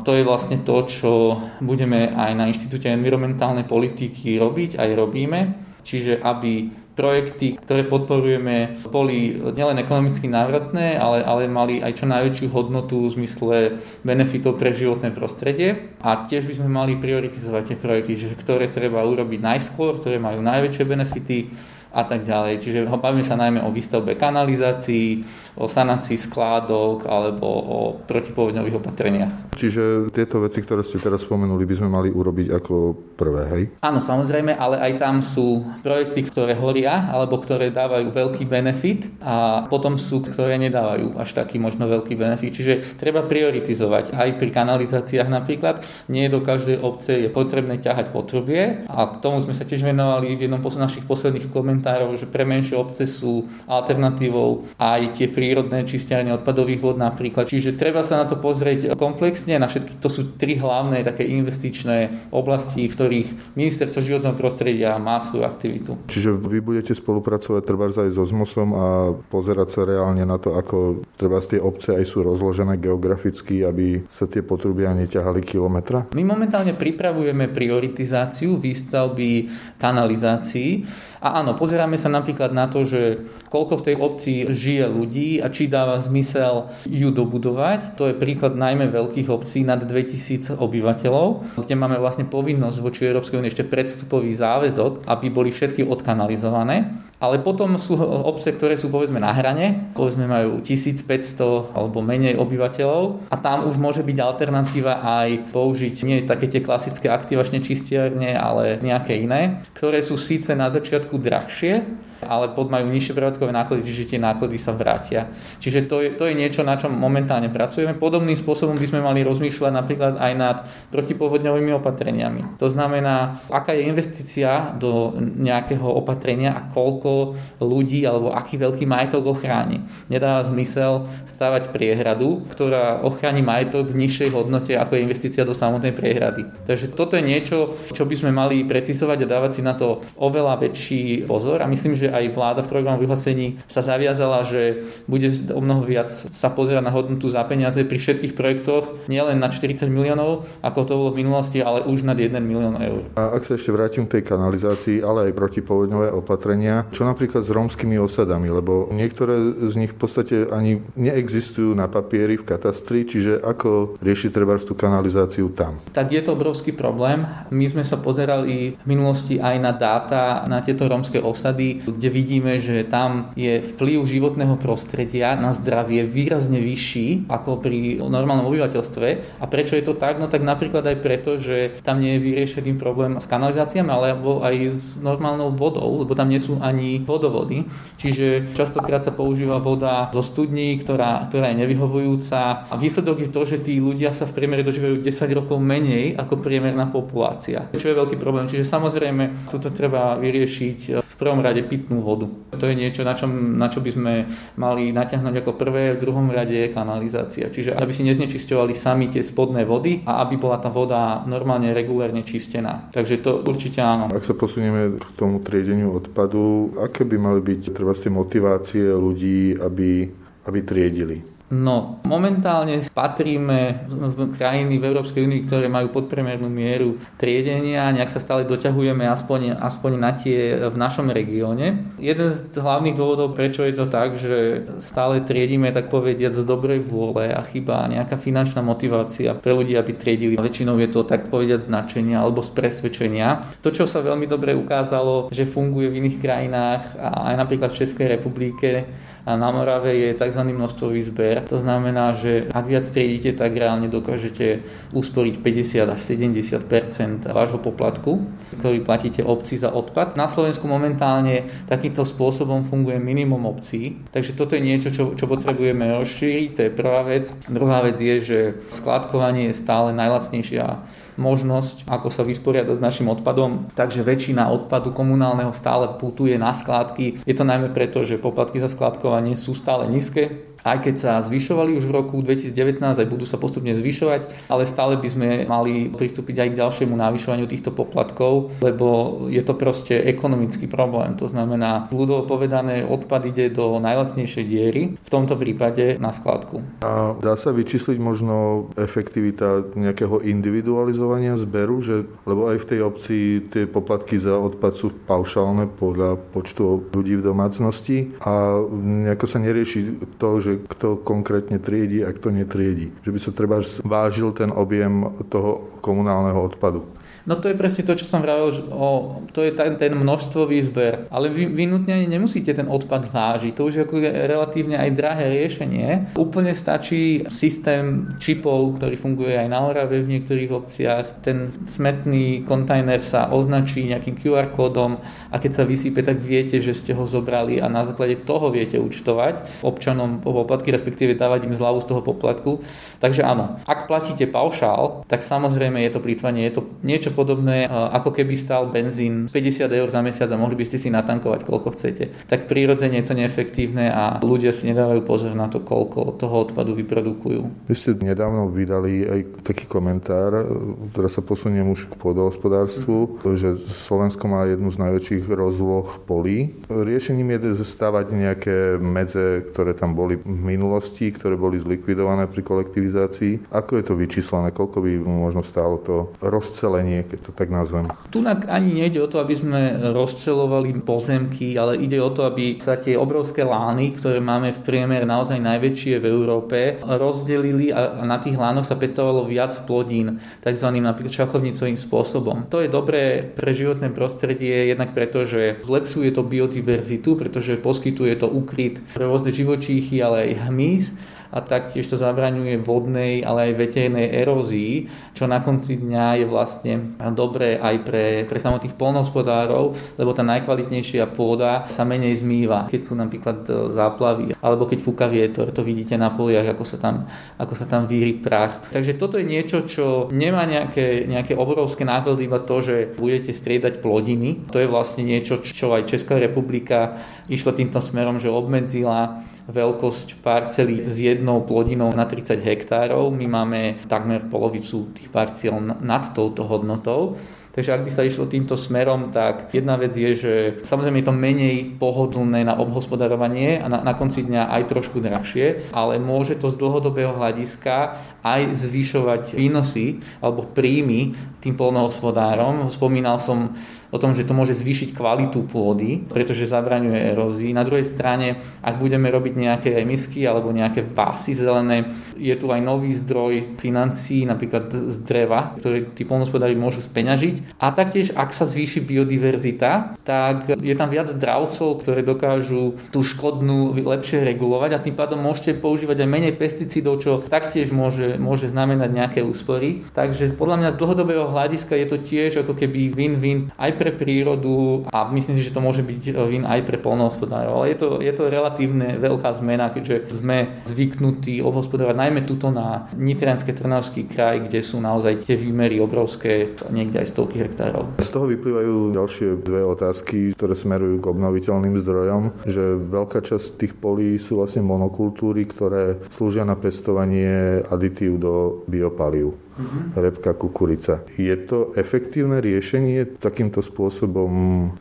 To 0.00 0.16
je 0.16 0.24
vlastne 0.24 0.64
to, 0.64 0.88
čo 0.88 1.12
budeme 1.60 2.08
aj 2.08 2.32
na 2.32 2.48
Inštitúte 2.48 2.88
environmentálnej 2.88 3.68
politiky 3.68 4.40
robiť, 4.40 4.80
aj 4.80 4.90
robíme. 4.96 5.40
Čiže 5.84 6.24
aby 6.24 6.72
projekty, 6.96 7.60
ktoré 7.60 7.84
podporujeme, 7.84 8.80
boli 8.88 9.36
nielen 9.52 9.76
ekonomicky 9.84 10.26
návratné, 10.32 10.96
ale, 10.96 11.20
ale 11.20 11.44
mali 11.44 11.84
aj 11.84 12.02
čo 12.02 12.08
najväčšiu 12.08 12.48
hodnotu 12.50 13.04
v 13.04 13.12
zmysle 13.20 13.56
benefitov 14.00 14.56
pre 14.56 14.72
životné 14.72 15.12
prostredie. 15.12 15.92
A 16.00 16.24
tiež 16.24 16.48
by 16.48 16.56
sme 16.56 16.72
mali 16.72 16.96
prioritizovať 16.96 17.62
tie 17.70 17.76
projekty, 17.76 18.12
že 18.16 18.32
ktoré 18.32 18.72
treba 18.72 19.04
urobiť 19.04 19.40
najskôr, 19.44 20.00
ktoré 20.00 20.16
majú 20.16 20.40
najväčšie 20.40 20.84
benefity 20.88 21.52
a 21.92 22.02
tak 22.04 22.24
ďalej. 22.24 22.64
Čiže 22.64 22.88
bavíme 22.88 23.24
sa 23.24 23.36
najmä 23.36 23.60
o 23.64 23.72
výstavbe 23.72 24.16
kanalizácií, 24.16 25.24
o 25.56 25.66
sanácii 25.66 26.20
skládok 26.20 27.08
alebo 27.08 27.48
o 27.48 27.78
protipovodňových 28.04 28.78
opatreniach. 28.78 29.32
Čiže 29.56 30.12
tieto 30.12 30.44
veci, 30.44 30.60
ktoré 30.60 30.84
ste 30.84 31.00
teraz 31.00 31.24
spomenuli, 31.24 31.64
by 31.64 31.74
sme 31.80 31.88
mali 31.88 32.08
urobiť 32.12 32.52
ako 32.52 32.74
prvé, 33.16 33.42
hej? 33.56 33.62
Áno, 33.80 33.98
samozrejme, 34.04 34.52
ale 34.52 34.76
aj 34.84 34.92
tam 35.00 35.24
sú 35.24 35.64
projekty, 35.80 36.28
ktoré 36.28 36.52
horia 36.52 37.08
alebo 37.08 37.40
ktoré 37.40 37.72
dávajú 37.72 38.12
veľký 38.12 38.44
benefit 38.44 39.08
a 39.24 39.64
potom 39.64 39.96
sú, 39.96 40.20
ktoré 40.20 40.60
nedávajú 40.60 41.16
až 41.16 41.32
taký 41.32 41.56
možno 41.56 41.88
veľký 41.88 42.14
benefit. 42.20 42.52
Čiže 42.52 43.00
treba 43.00 43.24
prioritizovať 43.24 44.12
aj 44.12 44.28
pri 44.36 44.50
kanalizáciách 44.52 45.28
napríklad. 45.32 45.80
Nie 46.12 46.28
do 46.28 46.44
každej 46.44 46.84
obce 46.84 47.24
je 47.24 47.32
potrebné 47.32 47.80
ťahať 47.80 48.12
potrubie 48.12 48.84
a 48.92 49.08
k 49.08 49.16
tomu 49.24 49.40
sme 49.40 49.56
sa 49.56 49.64
tiež 49.64 49.80
venovali 49.80 50.36
v 50.36 50.44
jednom 50.46 50.60
z 50.66 50.82
našich 50.82 51.06
posledných 51.06 51.48
komentárov, 51.48 52.18
že 52.18 52.26
pre 52.28 52.44
menšie 52.44 52.76
obce 52.76 53.06
sú 53.08 53.46
alternatívou 53.70 54.66
aj 54.76 55.16
tie 55.16 55.30
prírodné 55.46 55.86
čistiarne 55.86 56.34
odpadových 56.34 56.82
vod 56.82 56.96
napríklad. 56.98 57.46
Čiže 57.46 57.78
treba 57.78 58.02
sa 58.02 58.18
na 58.18 58.26
to 58.26 58.34
pozrieť 58.34 58.98
komplexne. 58.98 59.54
Na 59.62 59.70
všetky 59.70 60.02
to 60.02 60.10
sú 60.10 60.34
tri 60.34 60.58
hlavné 60.58 61.06
také 61.06 61.22
investičné 61.22 62.26
oblasti, 62.34 62.90
v 62.90 62.96
ktorých 62.98 63.28
ministerstvo 63.54 64.02
životného 64.02 64.34
prostredia 64.34 64.98
má 64.98 65.22
svoju 65.22 65.46
aktivitu. 65.46 65.94
Čiže 66.10 66.34
vy 66.34 66.58
budete 66.58 66.98
spolupracovať 66.98 67.62
treba 67.62 67.86
aj 67.86 68.10
so 68.10 68.26
ZMOSom 68.26 68.70
a 68.74 68.86
pozerať 69.30 69.68
sa 69.70 69.86
reálne 69.86 70.26
na 70.26 70.34
to, 70.42 70.58
ako 70.58 71.06
treba 71.14 71.38
tie 71.38 71.62
obce 71.62 71.94
aj 71.94 72.02
sú 72.02 72.26
rozložené 72.26 72.82
geograficky, 72.82 73.62
aby 73.62 74.02
sa 74.10 74.26
tie 74.26 74.42
potrubia 74.42 74.90
neťahali 74.90 75.46
kilometra? 75.46 76.10
My 76.18 76.26
momentálne 76.26 76.74
pripravujeme 76.74 77.46
prioritizáciu 77.54 78.58
výstavby 78.58 79.46
kanalizácií 79.78 80.82
a 81.22 81.38
áno, 81.38 81.54
pozeráme 81.54 81.94
sa 81.94 82.10
napríklad 82.10 82.50
na 82.50 82.66
to, 82.66 82.82
že 82.82 83.22
koľko 83.46 83.78
v 83.78 83.84
tej 83.86 83.96
obci 84.02 84.32
žije 84.50 84.84
ľudí 84.90 85.35
a 85.40 85.50
či 85.52 85.68
dáva 85.70 85.98
zmysel 86.00 86.70
ju 86.86 87.08
dobudovať. 87.10 87.98
To 88.00 88.10
je 88.10 88.18
príklad 88.18 88.54
najmä 88.58 88.88
veľkých 88.90 89.28
obcí 89.30 89.62
nad 89.62 89.80
2000 89.82 90.56
obyvateľov, 90.58 91.58
kde 91.60 91.74
máme 91.74 91.96
vlastne 92.00 92.28
povinnosť 92.28 92.78
voči 92.82 93.08
Európskej 93.08 93.38
únie 93.40 93.50
ešte 93.52 93.66
predstupový 93.66 94.32
záväzok, 94.34 95.06
aby 95.08 95.26
boli 95.32 95.50
všetky 95.52 95.84
odkanalizované. 95.86 96.98
Ale 97.16 97.40
potom 97.40 97.80
sú 97.80 97.96
obce, 98.02 98.52
ktoré 98.52 98.76
sú 98.76 98.92
povedzme 98.92 99.16
na 99.16 99.32
hrane, 99.32 99.88
povedzme 99.96 100.28
majú 100.28 100.60
1500 100.60 101.72
alebo 101.72 102.04
menej 102.04 102.36
obyvateľov 102.36 103.32
a 103.32 103.36
tam 103.40 103.72
už 103.72 103.80
môže 103.80 104.04
byť 104.04 104.18
alternatíva 104.20 105.00
aj 105.00 105.48
použiť 105.48 105.96
nie 106.04 106.28
také 106.28 106.44
tie 106.44 106.60
klasické 106.60 107.08
aktivačné 107.08 107.64
čistiarne, 107.64 108.36
ale 108.36 108.76
nejaké 108.84 109.16
iné, 109.16 109.64
ktoré 109.72 110.04
sú 110.04 110.20
síce 110.20 110.52
na 110.52 110.68
začiatku 110.68 111.16
drahšie, 111.16 111.88
ale 112.24 112.54
pod 112.56 112.72
majú 112.72 112.88
nižšie 112.88 113.12
prevádzkové 113.12 113.52
náklady, 113.52 113.82
čiže 113.84 114.16
tie 114.16 114.20
náklady 114.22 114.56
sa 114.56 114.72
vrátia. 114.72 115.28
Čiže 115.60 115.90
to 115.90 116.00
je, 116.00 116.08
to 116.14 116.24
je 116.30 116.34
niečo, 116.38 116.64
na 116.64 116.78
čom 116.78 116.94
momentálne 116.94 117.52
pracujeme. 117.52 117.98
Podobným 117.98 118.38
spôsobom 118.38 118.78
by 118.78 118.86
sme 118.86 119.00
mali 119.04 119.20
rozmýšľať 119.20 119.72
napríklad 119.74 120.14
aj 120.16 120.32
nad 120.38 120.56
protipovodňovými 120.94 121.76
opatreniami. 121.76 122.56
To 122.56 122.72
znamená, 122.72 123.44
aká 123.52 123.76
je 123.76 123.90
investícia 123.90 124.72
do 124.80 125.12
nejakého 125.18 125.84
opatrenia 125.84 126.56
a 126.56 126.64
koľko 126.70 127.36
ľudí 127.60 128.06
alebo 128.06 128.32
aký 128.32 128.56
veľký 128.56 128.88
majetok 128.88 129.28
ochráni. 129.28 129.84
Nedáva 130.08 130.46
zmysel 130.48 131.04
stavať 131.28 131.68
priehradu, 131.74 132.48
ktorá 132.48 133.04
ochráni 133.04 133.44
majetok 133.44 133.92
v 133.92 134.06
nižšej 134.06 134.30
hodnote 134.32 134.76
ako 134.76 134.96
je 134.96 135.04
investícia 135.04 135.42
do 135.42 135.56
samotnej 135.56 135.96
priehrady. 135.96 136.46
Takže 136.68 136.92
toto 136.92 137.16
je 137.16 137.24
niečo, 137.24 137.74
čo 137.90 138.04
by 138.04 138.14
sme 138.14 138.30
mali 138.30 138.62
precizovať 138.62 139.24
a 139.24 139.30
dávať 139.30 139.50
si 139.58 139.62
na 139.64 139.74
to 139.74 140.04
oveľa 140.20 140.60
väčší 140.62 141.24
pozor 141.24 141.64
a 141.64 141.66
myslím, 141.66 141.96
že 141.96 142.12
aj 142.16 142.32
vláda 142.32 142.60
v 142.64 142.70
programu 142.72 142.98
vyhlásení 143.02 143.60
sa 143.68 143.84
zaviazala, 143.84 144.42
že 144.46 144.86
bude 145.04 145.28
o 145.52 145.60
mnoho 145.60 145.82
viac 145.84 146.08
sa 146.10 146.48
pozerať 146.50 146.82
na 146.84 146.92
hodnotu 146.92 147.28
za 147.28 147.44
peniaze 147.44 147.80
pri 147.84 147.98
všetkých 148.00 148.34
projektoch, 148.34 149.08
nielen 149.08 149.40
na 149.40 149.52
40 149.52 149.88
miliónov, 149.88 150.48
ako 150.60 150.78
to 150.84 150.92
bolo 150.96 151.10
v 151.12 151.24
minulosti, 151.24 151.60
ale 151.62 151.86
už 151.86 152.02
nad 152.02 152.18
1 152.18 152.32
milión 152.42 152.76
eur. 152.80 153.06
A 153.16 153.36
ak 153.36 153.46
sa 153.46 153.54
ešte 153.56 153.72
vrátim 153.72 154.04
k 154.08 154.20
tej 154.20 154.32
kanalizácii, 154.32 155.00
ale 155.04 155.30
aj 155.30 155.38
protipovodňové 155.38 156.08
opatrenia, 156.12 156.88
čo 156.90 157.06
napríklad 157.06 157.44
s 157.44 157.50
rómskymi 157.52 158.00
osadami, 158.00 158.48
lebo 158.50 158.88
niektoré 158.90 159.36
z 159.68 159.74
nich 159.76 159.92
v 159.92 159.98
podstate 159.98 160.36
ani 160.50 160.82
neexistujú 160.96 161.76
na 161.76 161.86
papieri 161.86 162.40
v 162.40 162.44
katastri, 162.44 163.04
čiže 163.04 163.40
ako 163.44 164.00
riešiť 164.00 164.30
treba 164.32 164.56
tú 164.56 164.72
kanalizáciu 164.72 165.52
tam? 165.52 165.78
Tak 165.92 166.10
je 166.10 166.22
to 166.24 166.32
obrovský 166.32 166.72
problém. 166.72 167.28
My 167.52 167.66
sme 167.68 167.84
sa 167.84 168.00
pozerali 168.00 168.74
v 168.80 168.86
minulosti 168.88 169.36
aj 169.36 169.56
na 169.60 169.72
dáta 169.76 170.48
na 170.48 170.64
tieto 170.64 170.88
rómske 170.88 171.20
osady, 171.20 171.84
kde 171.96 172.08
vidíme, 172.12 172.60
že 172.60 172.84
tam 172.84 173.32
je 173.34 173.64
vplyv 173.64 174.04
životného 174.04 174.60
prostredia 174.60 175.32
na 175.34 175.56
zdravie 175.56 176.04
výrazne 176.04 176.60
vyšší 176.60 177.26
ako 177.32 177.64
pri 177.64 177.98
normálnom 178.04 178.46
obyvateľstve. 178.52 179.40
A 179.40 179.44
prečo 179.48 179.74
je 179.74 179.84
to 179.84 179.96
tak? 179.96 180.20
No 180.20 180.28
tak 180.28 180.44
napríklad 180.44 180.84
aj 180.84 180.96
preto, 181.00 181.40
že 181.40 181.80
tam 181.80 182.04
nie 182.04 182.16
je 182.16 182.24
vyriešený 182.24 182.76
problém 182.76 183.16
s 183.16 183.26
kanalizáciami, 183.26 183.88
alebo 183.88 184.44
aj 184.44 184.54
s 184.70 184.82
normálnou 185.00 185.56
vodou, 185.56 186.04
lebo 186.04 186.12
tam 186.12 186.28
nie 186.28 186.38
sú 186.38 186.60
ani 186.60 187.00
vodovody. 187.00 187.64
Čiže 187.96 188.52
častokrát 188.52 189.00
sa 189.00 189.16
používa 189.16 189.56
voda 189.56 190.12
zo 190.12 190.20
studní, 190.20 190.76
ktorá, 190.78 191.24
ktorá 191.26 191.50
je 191.52 191.64
nevyhovujúca. 191.64 192.68
A 192.68 192.74
výsledok 192.76 193.24
je 193.24 193.30
to, 193.32 193.42
že 193.48 193.64
tí 193.64 193.80
ľudia 193.80 194.12
sa 194.12 194.28
v 194.28 194.36
priemere 194.36 194.66
dožívajú 194.66 195.00
10 195.00 195.38
rokov 195.38 195.56
menej 195.62 196.18
ako 196.20 196.44
priemerná 196.44 196.90
populácia. 196.92 197.70
Čo 197.72 197.88
je 197.88 197.98
veľký 197.98 198.16
problém. 198.20 198.50
Čiže 198.50 198.68
samozrejme, 198.68 199.48
toto 199.48 199.72
treba 199.72 200.18
vyriešiť 200.20 200.78
v 201.00 201.14
prvom 201.16 201.40
rade 201.40 201.64
pitnú 201.86 202.02
vodu. 202.02 202.26
To 202.58 202.66
je 202.66 202.74
niečo, 202.74 203.06
na, 203.06 203.14
čom, 203.14 203.54
na 203.54 203.70
čo 203.70 203.78
by 203.78 203.90
sme 203.94 204.12
mali 204.58 204.90
natiahnuť 204.90 205.34
ako 205.38 205.52
prvé, 205.54 205.94
v 205.94 206.02
druhom 206.02 206.26
rade 206.34 206.50
je 206.50 206.74
kanalizácia. 206.74 207.46
Čiže 207.46 207.78
aby 207.78 207.94
si 207.94 208.02
neznečisťovali 208.02 208.74
sami 208.74 209.06
tie 209.06 209.22
spodné 209.22 209.62
vody 209.62 210.02
a 210.02 210.26
aby 210.26 210.34
bola 210.34 210.58
tá 210.58 210.66
voda 210.66 211.22
normálne 211.30 211.70
regulérne 211.70 212.26
čistená. 212.26 212.90
Takže 212.90 213.22
to 213.22 213.46
určite 213.46 213.78
áno. 213.78 214.10
Ak 214.10 214.26
sa 214.26 214.34
posunieme 214.34 214.98
k 214.98 215.10
tomu 215.14 215.38
triedeniu 215.38 215.94
odpadu, 215.94 216.74
aké 216.82 217.06
by 217.06 217.14
mali 217.22 217.38
byť 217.38 217.70
treba 217.70 217.94
tie 217.94 218.10
motivácie 218.10 218.82
ľudí, 218.90 219.54
aby, 219.54 220.10
aby 220.50 220.58
triedili? 220.66 221.35
No, 221.46 222.02
momentálne 222.02 222.82
patríme 222.90 223.86
krajiny 224.34 224.82
v 224.82 224.86
Európskej 224.90 225.22
únii, 225.30 225.46
ktoré 225.46 225.70
majú 225.70 225.94
podpremernú 225.94 226.50
mieru 226.50 226.98
triedenia, 227.14 227.94
nejak 227.94 228.10
sa 228.10 228.18
stále 228.18 228.42
doťahujeme 228.50 229.06
aspoň, 229.06 229.54
aspoň 229.62 229.92
na 229.94 230.10
tie 230.10 230.58
v 230.66 230.74
našom 230.74 231.06
regióne. 231.06 231.86
Jeden 232.02 232.34
z 232.34 232.50
hlavných 232.50 232.98
dôvodov, 232.98 233.38
prečo 233.38 233.62
je 233.62 233.78
to 233.78 233.86
tak, 233.86 234.18
že 234.18 234.66
stále 234.82 235.22
triedíme, 235.22 235.70
tak 235.70 235.86
povediať, 235.86 236.34
z 236.34 236.42
dobrej 236.42 236.82
vôle 236.82 237.30
a 237.30 237.46
chyba 237.46 237.86
nejaká 237.86 238.18
finančná 238.18 238.58
motivácia 238.66 239.30
pre 239.38 239.54
ľudí, 239.54 239.78
aby 239.78 239.94
triedili. 239.94 240.34
Väčšinou 240.34 240.82
je 240.82 240.90
to 240.90 241.06
tak 241.06 241.30
povediať 241.30 241.70
značenia 241.70 242.26
alebo 242.26 242.42
z 242.42 242.58
presvedčenia. 242.58 243.46
To, 243.62 243.70
čo 243.70 243.86
sa 243.86 244.02
veľmi 244.02 244.26
dobre 244.26 244.50
ukázalo, 244.50 245.30
že 245.30 245.46
funguje 245.46 245.94
v 245.94 245.98
iných 246.02 246.18
krajinách 246.18 246.82
a 246.98 247.30
aj 247.30 247.34
napríklad 247.38 247.70
v 247.70 247.78
Českej 247.86 248.06
republike, 248.18 248.90
a 249.26 249.34
na 249.34 249.50
Morave 249.50 249.90
je 249.90 250.14
tzv. 250.14 250.40
množstvový 250.46 251.02
zber. 251.02 251.42
To 251.50 251.58
znamená, 251.58 252.14
že 252.14 252.46
ak 252.54 252.64
viac 252.70 252.86
triedite, 252.86 253.34
tak 253.34 253.58
reálne 253.58 253.90
dokážete 253.90 254.62
usporiť 254.94 255.42
50 255.42 255.94
až 255.94 256.00
70% 256.00 257.26
vášho 257.26 257.58
poplatku, 257.58 258.22
ktorý 258.62 258.86
platíte 258.86 259.26
obci 259.26 259.58
za 259.58 259.74
odpad. 259.74 260.14
Na 260.14 260.30
Slovensku 260.30 260.70
momentálne 260.70 261.50
takýmto 261.66 262.06
spôsobom 262.06 262.62
funguje 262.62 263.02
minimum 263.02 263.50
obcí, 263.50 263.98
takže 264.14 264.38
toto 264.38 264.54
je 264.54 264.62
niečo, 264.62 264.94
čo, 264.94 265.18
čo 265.18 265.26
potrebujeme 265.26 265.90
rozšíriť, 265.90 266.48
to 266.54 266.60
je 266.62 266.70
prvá 266.70 267.02
vec. 267.02 267.34
Druhá 267.50 267.82
vec 267.82 267.98
je, 267.98 268.16
že 268.22 268.38
skladkovanie 268.70 269.50
je 269.50 269.58
stále 269.58 269.90
najlacnejšia 269.90 270.86
možnosť, 271.16 271.88
ako 271.88 272.08
sa 272.08 272.22
vysporiadať 272.24 272.76
s 272.76 272.84
našim 272.84 273.08
odpadom. 273.12 273.72
Takže 273.72 274.06
väčšina 274.06 274.48
odpadu 274.52 274.92
komunálneho 274.92 275.52
stále 275.56 275.96
putuje 275.96 276.36
na 276.40 276.52
skládky. 276.52 277.24
Je 277.24 277.34
to 277.36 277.44
najmä 277.44 277.72
preto, 277.72 278.04
že 278.04 278.20
poplatky 278.20 278.60
za 278.60 278.68
skladkovanie 278.70 279.36
sú 279.36 279.52
stále 279.52 279.88
nízke 279.88 280.55
aj 280.66 280.78
keď 280.82 280.94
sa 280.98 281.12
zvyšovali 281.22 281.78
už 281.78 281.86
v 281.86 281.94
roku 281.94 282.18
2019, 282.18 282.82
aj 282.82 283.06
budú 283.06 283.22
sa 283.22 283.38
postupne 283.38 283.70
zvyšovať, 283.78 284.50
ale 284.50 284.66
stále 284.66 284.98
by 284.98 285.08
sme 285.08 285.28
mali 285.46 285.94
pristúpiť 285.94 286.42
aj 286.42 286.48
k 286.50 286.58
ďalšiemu 286.58 286.94
navyšovaniu 286.98 287.46
týchto 287.46 287.70
poplatkov, 287.70 288.50
lebo 288.58 289.22
je 289.30 289.38
to 289.46 289.54
proste 289.54 289.94
ekonomický 289.94 290.66
problém. 290.66 291.14
To 291.22 291.30
znamená, 291.30 291.86
ľudovo 291.94 292.26
povedané, 292.26 292.82
odpad 292.82 293.30
ide 293.30 293.54
do 293.54 293.78
najlacnejšej 293.78 294.44
diery, 294.44 294.82
v 294.98 295.10
tomto 295.10 295.38
prípade 295.38 296.02
na 296.02 296.10
skladku. 296.10 296.66
A 296.82 297.14
dá 297.22 297.38
sa 297.38 297.54
vyčísliť 297.54 298.02
možno 298.02 298.68
efektivita 298.74 299.76
nejakého 299.78 300.24
individualizovania 300.26 301.38
zberu, 301.38 301.78
že, 301.78 302.02
lebo 302.26 302.50
aj 302.50 302.66
v 302.66 302.68
tej 302.68 302.80
obci 302.82 303.16
tie 303.46 303.70
poplatky 303.70 304.18
za 304.18 304.34
odpad 304.34 304.72
sú 304.74 304.90
paušálne 305.06 305.70
podľa 305.70 306.18
počtu 306.34 306.90
ľudí 306.90 307.20
v 307.20 307.26
domácnosti 307.26 308.16
a 308.24 308.58
nejako 308.72 309.26
sa 309.28 309.38
nerieši 309.38 309.80
to, 310.16 310.40
že 310.40 310.55
kto 310.64 311.04
konkrétne 311.04 311.60
triedi 311.60 312.00
a 312.00 312.12
kto 312.14 312.32
netriedi. 312.32 312.88
Že 313.04 313.10
by 313.12 313.18
sa 313.20 313.30
treba 313.36 313.56
vážil 313.84 314.32
ten 314.32 314.48
objem 314.48 315.20
toho 315.28 315.80
komunálneho 315.84 316.40
odpadu. 316.40 316.88
No 317.26 317.34
to 317.34 317.50
je 317.50 317.58
presne 317.58 317.82
to, 317.82 317.98
čo 317.98 318.06
som 318.06 318.22
vravel, 318.22 318.54
o, 318.70 319.18
to 319.34 319.42
je 319.42 319.50
ten, 319.50 319.74
ten 319.74 319.90
množstvový 319.98 320.62
zber. 320.70 321.10
Ale 321.10 321.26
vy, 321.26 321.50
vy 321.50 321.66
nutne 321.66 321.98
ani 321.98 322.06
nemusíte 322.06 322.54
ten 322.54 322.70
odpad 322.70 323.10
vážiť. 323.10 323.50
To 323.58 323.66
už 323.66 323.74
je 323.74 323.82
ako 323.82 323.98
relatívne 324.30 324.78
aj 324.78 324.94
drahé 324.94 325.26
riešenie. 325.34 326.14
Úplne 326.14 326.54
stačí 326.54 327.26
systém 327.26 328.14
čipov, 328.22 328.78
ktorý 328.78 328.94
funguje 328.94 329.34
aj 329.34 329.48
na 329.50 329.66
Orave 329.66 330.06
v 330.06 330.10
niektorých 330.14 330.54
obciach. 330.54 331.26
Ten 331.26 331.50
smetný 331.66 332.46
kontajner 332.46 333.02
sa 333.02 333.26
označí 333.34 333.82
nejakým 333.90 334.22
QR 334.22 334.54
kódom 334.54 335.02
a 335.34 335.36
keď 335.42 335.62
sa 335.62 335.64
vysype, 335.66 336.06
tak 336.06 336.22
viete, 336.22 336.62
že 336.62 336.78
ste 336.78 336.94
ho 336.94 337.10
zobrali 337.10 337.58
a 337.58 337.66
na 337.66 337.82
základe 337.82 338.22
toho 338.22 338.54
viete 338.54 338.78
účtovať 338.78 339.66
občanom 339.66 340.22
poplatky, 340.22 340.70
respektíve 340.70 341.18
dávať 341.18 341.50
im 341.50 341.58
zľavu 341.58 341.82
z 341.82 341.88
toho 341.90 342.00
poplatku. 342.06 342.62
Takže 343.02 343.26
áno, 343.26 343.58
ak 343.66 343.90
platíte 343.90 344.30
paušál, 344.30 345.02
tak 345.10 345.26
samozrejme 345.26 345.82
je 345.82 345.90
to 345.90 346.04
plýtvanie, 346.04 346.46
je 346.46 346.54
to 346.60 346.62
niečo 346.86 347.15
podobné, 347.16 347.64
ako 347.66 348.12
keby 348.12 348.36
stal 348.36 348.68
benzín 348.68 349.32
50 349.32 349.72
eur 349.72 349.88
za 349.88 350.04
mesiac 350.04 350.28
a 350.28 350.36
mohli 350.36 350.60
by 350.60 350.68
ste 350.68 350.76
si 350.76 350.92
natankovať 350.92 351.48
koľko 351.48 351.72
chcete. 351.72 352.28
Tak 352.28 352.44
prirodzene 352.44 353.00
je 353.00 353.06
to 353.08 353.14
neefektívne 353.16 353.88
a 353.88 354.20
ľudia 354.20 354.52
si 354.52 354.68
nedávajú 354.68 355.00
pozor 355.08 355.32
na 355.32 355.48
to, 355.48 355.64
koľko 355.64 356.20
toho 356.20 356.44
odpadu 356.44 356.76
vyprodukujú. 356.76 357.70
Vy 357.70 357.74
ste 357.74 357.96
nedávno 357.96 358.52
vydali 358.52 359.08
aj 359.08 359.20
taký 359.40 359.64
komentár, 359.64 360.44
teraz 360.92 361.16
sa 361.16 361.24
posuniem 361.24 361.72
už 361.72 361.88
k 361.88 361.94
pôdohospodárstvu, 361.96 363.22
mm. 363.24 363.36
že 363.38 363.48
Slovensko 363.88 364.28
má 364.28 364.44
jednu 364.44 364.68
z 364.68 364.82
najväčších 364.82 365.24
rozloh 365.32 366.02
polí. 366.04 366.52
Riešením 366.68 367.38
je 367.38 367.62
stavať 367.62 368.06
nejaké 368.10 368.56
medze, 368.82 369.46
ktoré 369.54 369.72
tam 369.72 369.94
boli 369.94 370.18
v 370.18 370.26
minulosti, 370.26 371.14
ktoré 371.14 371.38
boli 371.38 371.62
zlikvidované 371.62 372.26
pri 372.26 372.42
kolektivizácii. 372.42 373.54
Ako 373.54 373.78
je 373.78 373.84
to 373.86 373.94
vyčíslené? 373.94 374.50
Koľko 374.50 374.82
by 374.82 374.90
možno 375.06 375.46
stálo 375.46 375.78
to 375.78 376.10
rozcelenie 376.18 377.05
keď 377.06 377.18
to 377.26 377.30
tak 377.32 377.48
nazvem. 377.48 377.86
Tu 378.10 378.20
ani 378.26 378.70
nejde 378.82 379.00
o 379.00 379.08
to, 379.08 379.22
aby 379.22 379.34
sme 379.38 379.60
rozčelovali 379.94 380.74
pozemky, 380.82 381.54
ale 381.54 381.78
ide 381.78 382.02
o 382.02 382.10
to, 382.10 382.26
aby 382.26 382.58
sa 382.58 382.76
tie 382.76 382.98
obrovské 382.98 383.46
lány, 383.46 383.96
ktoré 383.96 384.18
máme 384.18 384.50
v 384.52 384.60
priemer 384.66 385.06
naozaj 385.06 385.38
najväčšie 385.38 386.02
v 386.02 386.06
Európe, 386.10 386.58
rozdelili 386.82 387.70
a 387.70 388.02
na 388.02 388.18
tých 388.18 388.36
lánoch 388.36 388.66
sa 388.66 388.74
pestovalo 388.74 389.24
viac 389.24 389.54
plodín, 389.64 390.18
tzv. 390.42 390.68
napríklad 390.74 391.14
šachovnicovým 391.14 391.78
spôsobom. 391.78 392.50
To 392.50 392.60
je 392.60 392.68
dobré 392.68 393.22
pre 393.22 393.54
životné 393.54 393.94
prostredie, 393.94 394.68
jednak 394.70 394.92
preto, 394.92 395.24
že 395.24 395.62
zlepšuje 395.62 396.10
to 396.12 396.26
biodiverzitu, 396.26 397.14
pretože 397.14 397.60
poskytuje 397.62 398.18
to 398.18 398.26
úkryt 398.26 398.82
pre 398.92 399.06
rôzne 399.06 399.30
živočíchy, 399.30 400.02
ale 400.02 400.30
aj 400.32 400.50
hmyz 400.50 400.84
a 401.32 401.38
taktiež 401.42 401.86
to 401.90 401.96
zabraňuje 401.98 402.60
vodnej, 402.62 403.22
ale 403.22 403.50
aj 403.50 403.58
veternej 403.58 404.06
erózii, 404.22 404.86
čo 405.14 405.26
na 405.26 405.42
konci 405.42 405.78
dňa 405.80 406.06
je 406.22 406.26
vlastne 406.26 406.72
dobré 407.14 407.58
aj 407.58 407.76
pre, 407.82 408.04
pre 408.26 408.38
samotných 408.38 408.78
polnohospodárov, 408.78 409.74
lebo 409.98 410.10
tá 410.12 410.22
najkvalitnejšia 410.26 411.10
pôda 411.12 411.66
sa 411.70 411.86
menej 411.86 412.22
zmýva, 412.22 412.68
keď 412.70 412.80
sú 412.82 412.92
napríklad 412.98 413.38
e, 413.46 413.52
záplavy, 413.72 414.36
alebo 414.38 414.68
keď 414.68 414.78
fúka 414.82 415.06
vietor, 415.06 415.50
to 415.50 415.66
vidíte 415.66 415.94
na 415.96 416.12
poliach, 416.12 416.46
ako 416.46 416.64
sa 416.66 416.78
tam, 416.78 417.06
ako 417.36 417.54
sa 417.54 417.66
tam 417.66 417.88
víri 417.88 418.18
prach. 418.18 418.66
Takže 418.70 418.98
toto 418.98 419.16
je 419.20 419.26
niečo, 419.26 419.64
čo 419.66 420.08
nemá 420.12 420.44
nejaké, 420.44 421.06
nejaké 421.06 421.32
obrovské 421.38 421.86
náklady, 421.86 422.26
iba 422.26 422.40
to, 422.42 422.56
že 422.62 422.96
budete 422.96 423.30
striedať 423.32 423.78
plodiny. 423.80 424.48
To 424.50 424.58
je 424.58 424.68
vlastne 424.70 425.06
niečo, 425.06 425.40
čo 425.40 425.72
aj 425.76 425.88
Česká 425.90 426.18
republika 426.18 426.98
išla 427.30 427.54
týmto 427.54 427.78
smerom, 427.78 428.18
že 428.18 428.32
obmedzila 428.32 429.22
veľkosť 429.46 430.20
parcely 430.22 430.82
s 430.82 430.98
jednou 430.98 431.46
plodinou 431.46 431.94
na 431.94 432.06
30 432.06 432.42
hektárov. 432.42 433.14
My 433.14 433.26
máme 433.30 433.60
takmer 433.86 434.26
polovicu 434.26 434.90
tých 434.94 435.08
parciel 435.10 435.58
nad 435.62 436.10
touto 436.14 436.42
hodnotou. 436.46 437.18
Takže 437.56 437.72
ak 437.72 437.88
by 437.88 437.90
sa 437.90 438.04
išlo 438.04 438.28
týmto 438.28 438.52
smerom, 438.52 439.08
tak 439.16 439.48
jedna 439.56 439.80
vec 439.80 439.96
je, 439.96 440.12
že 440.12 440.32
samozrejme 440.60 441.00
je 441.00 441.08
to 441.08 441.16
menej 441.16 441.56
pohodlné 441.80 442.44
na 442.44 442.60
obhospodarovanie 442.60 443.64
a 443.64 443.66
na, 443.72 443.80
na 443.80 443.96
konci 443.96 444.28
dňa 444.28 444.52
aj 444.60 444.62
trošku 444.68 445.00
drahšie, 445.00 445.72
ale 445.72 445.96
môže 445.96 446.36
to 446.36 446.52
z 446.52 446.60
dlhodobého 446.60 447.16
hľadiska 447.16 447.96
aj 448.20 448.52
zvyšovať 448.52 449.40
výnosy 449.40 450.04
alebo 450.20 450.44
príjmy 450.44 451.16
tým 451.40 451.56
polnohospodárom. 451.56 452.68
Spomínal 452.68 453.16
som 453.24 453.56
o 453.90 453.98
tom, 453.98 454.12
že 454.12 454.26
to 454.26 454.34
môže 454.34 454.56
zvýšiť 454.56 454.94
kvalitu 454.96 455.46
pôdy, 455.46 456.02
pretože 456.06 456.48
zabraňuje 456.48 457.14
erózii. 457.14 457.52
Na 457.56 457.62
druhej 457.62 457.86
strane, 457.86 458.42
ak 458.62 458.78
budeme 458.80 459.10
robiť 459.10 459.34
nejaké 459.36 459.70
emisky 459.80 460.26
alebo 460.26 460.50
nejaké 460.50 460.82
pásy 460.82 461.36
zelené, 461.36 461.92
je 462.18 462.34
tu 462.34 462.50
aj 462.50 462.60
nový 462.62 462.90
zdroj 462.92 463.58
financií, 463.60 464.26
napríklad 464.26 464.72
z 464.72 464.96
dreva, 465.06 465.54
ktoré 465.58 465.86
tí 465.92 466.02
polnospodári 466.02 466.58
môžu 466.58 466.82
speňažiť. 466.82 467.58
A 467.60 467.70
taktiež, 467.70 468.12
ak 468.16 468.32
sa 468.32 468.48
zvýši 468.48 468.82
biodiverzita, 468.82 470.00
tak 470.02 470.58
je 470.58 470.74
tam 470.74 470.88
viac 470.90 471.10
dravcov, 471.12 471.82
ktoré 471.82 472.02
dokážu 472.02 472.78
tú 472.90 473.02
škodnú 473.02 473.74
lepšie 473.76 474.22
regulovať 474.26 474.70
a 474.76 474.82
tým 474.82 474.96
pádom 474.98 475.20
môžete 475.20 475.58
používať 475.58 476.02
aj 476.02 476.08
menej 476.08 476.34
pesticídov, 476.34 477.00
čo 477.00 477.22
taktiež 477.26 477.70
môže, 477.70 478.18
môže 478.18 478.50
znamenať 478.50 478.90
nejaké 478.90 479.20
úspory. 479.22 479.86
Takže 479.94 480.34
podľa 480.34 480.56
mňa 480.60 480.68
z 480.74 480.80
dlhodobého 480.80 481.26
hľadiska 481.30 481.74
je 481.76 481.86
to 481.86 481.98
tiež 482.00 482.30
ako 482.42 482.54
keby 482.56 482.92
win-win 482.92 483.52
aj 483.56 483.75
pre 483.76 483.92
prírodu 483.92 484.88
a 484.90 485.06
myslím 485.12 485.36
si, 485.38 485.46
že 485.46 485.54
to 485.54 485.60
môže 485.62 485.84
byť 485.84 486.02
vin 486.26 486.44
aj 486.48 486.64
pre 486.64 486.80
polnohospodárov. 486.80 487.62
Ale 487.62 487.66
je 487.72 487.76
to, 487.78 487.88
je 488.00 488.12
to 488.16 488.24
relatívne 488.26 488.96
veľká 488.98 489.30
zmena, 489.36 489.70
keďže 489.70 490.16
sme 490.16 490.64
zvyknutí 490.66 491.44
obhospodárovať 491.44 491.96
najmä 491.96 492.20
tuto 492.24 492.48
na 492.50 492.88
Nitrianské 492.96 493.52
Trnavský 493.52 494.08
kraj, 494.08 494.48
kde 494.48 494.60
sú 494.64 494.80
naozaj 494.80 495.28
tie 495.28 495.36
výmery 495.36 495.78
obrovské, 495.78 496.56
niekde 496.72 497.04
aj 497.04 497.12
stovky 497.12 497.40
hektárov. 497.44 498.00
Z 498.00 498.10
toho 498.10 498.26
vyplývajú 498.26 498.96
ďalšie 498.96 499.28
dve 499.44 499.62
otázky, 499.62 500.32
ktoré 500.34 500.56
smerujú 500.56 500.98
k 500.98 501.10
obnoviteľným 501.12 501.76
zdrojom, 501.84 502.22
že 502.48 502.76
veľká 502.76 503.20
časť 503.22 503.60
tých 503.60 503.74
polí 503.76 504.16
sú 504.16 504.40
vlastne 504.40 504.64
monokultúry, 504.64 505.44
ktoré 505.46 506.00
slúžia 506.10 506.48
na 506.48 506.56
pestovanie 506.56 507.62
aditív 507.68 508.18
do 508.18 508.64
biopalív 508.66 509.45
mm-hmm. 509.58 509.82
repka, 509.96 510.36
kukurica. 510.36 511.02
Je 511.16 511.34
to 511.36 511.72
efektívne 511.74 512.38
riešenie 512.40 513.18
takýmto 513.18 513.64
spôsobom 513.64 514.30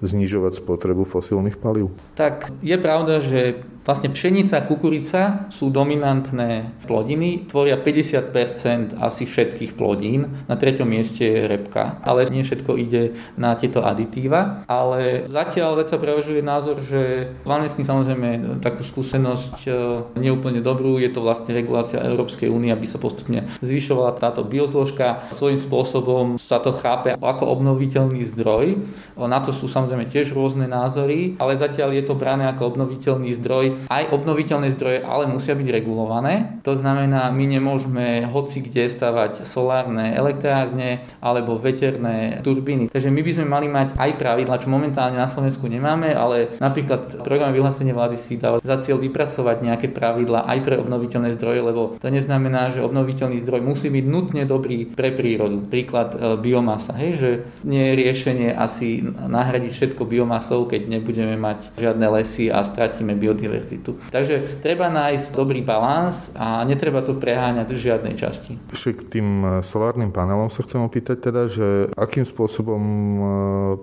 znižovať 0.03 0.61
spotrebu 0.61 1.07
fosílnych 1.07 1.57
palív? 1.57 1.95
Tak 2.19 2.51
je 2.61 2.77
pravda, 2.77 3.23
že 3.23 3.65
Vlastne 3.85 4.09
pšenica 4.09 4.57
a 4.57 4.65
kukurica 4.65 5.45
sú 5.53 5.69
dominantné 5.69 6.73
plodiny, 6.89 7.45
tvoria 7.45 7.77
50% 7.77 8.97
asi 8.97 9.29
všetkých 9.29 9.77
plodín. 9.77 10.41
Na 10.49 10.57
treťom 10.57 10.89
mieste 10.89 11.21
je 11.21 11.45
repka, 11.45 12.01
ale 12.01 12.25
nie 12.33 12.41
všetko 12.41 12.81
ide 12.81 13.13
na 13.37 13.53
tieto 13.53 13.85
aditíva. 13.85 14.65
Ale 14.65 15.29
zatiaľ 15.29 15.85
sa 15.85 16.01
prevažuje 16.01 16.41
názor, 16.41 16.81
že 16.81 17.29
tým 17.45 17.85
samozrejme 17.85 18.57
takú 18.65 18.81
skúsenosť 18.81 19.69
e, 19.69 19.71
neúplne 20.17 20.65
dobrú. 20.65 20.97
Je 20.97 21.13
to 21.13 21.21
vlastne 21.21 21.53
regulácia 21.53 22.01
Európskej 22.01 22.49
únie, 22.49 22.73
aby 22.73 22.89
sa 22.89 22.97
postupne 22.97 23.45
zvyšovala 23.61 24.17
táto 24.17 24.41
biozložka. 24.65 25.29
Svojím 25.29 25.61
spôsobom 25.61 26.25
sa 26.41 26.57
to 26.57 26.73
chápe 26.73 27.13
ako 27.13 27.45
obnoviteľný 27.53 28.25
zdroj. 28.33 28.81
Na 29.13 29.37
to 29.45 29.53
sú 29.53 29.69
samozrejme 29.69 30.09
tiež 30.09 30.33
rôzne 30.33 30.65
názory, 30.65 31.37
ale 31.37 31.53
zatiaľ 31.53 31.93
je 31.93 32.03
to 32.09 32.17
brané 32.17 32.49
ako 32.49 32.73
obnoviteľný 32.73 33.29
zdroj 33.37 33.85
aj 33.93 34.09
obnoviteľné 34.09 34.73
zdroje, 34.73 35.05
ale 35.05 35.29
musia 35.29 35.53
byť 35.53 35.67
regulované. 35.69 36.57
To 36.65 36.73
znamená, 36.73 37.29
my 37.29 37.45
nemôžeme 37.45 38.25
hoci 38.25 38.65
kde 38.65 38.89
stavať 38.89 39.45
solárne 39.45 40.17
elektrárne 40.17 41.05
alebo 41.21 41.61
veterné 41.61 42.41
turbíny. 42.41 42.89
Takže 42.89 43.13
my 43.13 43.21
by 43.21 43.31
sme 43.37 43.45
mali 43.45 43.67
mať 43.69 43.93
aj 43.93 44.11
pravidla, 44.17 44.57
čo 44.57 44.73
momentálne 44.73 45.21
na 45.21 45.29
Slovensku 45.29 45.69
nemáme, 45.69 46.09
ale 46.09 46.57
napríklad 46.57 47.21
program 47.21 47.53
vyhlásenie 47.53 47.93
vlády 47.93 48.17
si 48.17 48.41
dal 48.41 48.57
za 48.65 48.81
cieľ 48.81 48.97
vypracovať 48.97 49.61
nejaké 49.61 49.93
pravidla 49.93 50.49
aj 50.49 50.59
pre 50.65 50.75
obnoviteľné 50.81 51.37
zdroje, 51.37 51.61
lebo 51.61 51.81
to 52.01 52.07
neznamená, 52.09 52.73
že 52.73 52.81
obnoviteľný 52.81 53.37
zdroj 53.43 53.61
musí 53.61 53.91
byť 53.91 54.05
nutne 54.07 54.47
dobrý 54.55 54.87
pre 54.87 55.11
prírodu. 55.11 55.67
Príklad 55.67 56.15
e, 56.15 56.39
biomasa, 56.39 56.95
hej, 56.95 57.11
že 57.19 57.29
nie 57.67 57.91
je 57.91 57.93
riešenie 57.99 58.49
asi 58.55 59.03
nahradiť 59.05 59.71
všetko 59.71 60.07
biomasou, 60.07 60.65
keď 60.65 60.87
nebudeme 60.87 61.35
mať 61.35 61.75
žiadne 61.75 62.07
lesy 62.15 62.47
a 62.47 62.63
stratíme 62.63 63.13
biodiverzitu 63.15 63.65
diverzitu. 63.65 63.91
Takže 64.11 64.61
treba 64.61 64.91
nájsť 64.91 65.33
dobrý 65.33 65.61
balans 65.65 66.29
a 66.35 66.61
netreba 66.67 67.01
to 67.01 67.17
preháňať 67.17 67.67
v 67.71 67.79
žiadnej 67.79 68.15
časti. 68.15 68.53
Ešte 68.71 68.91
k 68.99 69.01
tým 69.19 69.27
e, 69.41 69.47
solárnym 69.65 70.11
panelom 70.11 70.51
sa 70.51 70.61
chcem 70.61 70.81
opýtať 70.83 71.17
teda, 71.31 71.47
že 71.47 71.89
akým 71.95 72.27
spôsobom 72.27 72.81
e, 72.81 73.19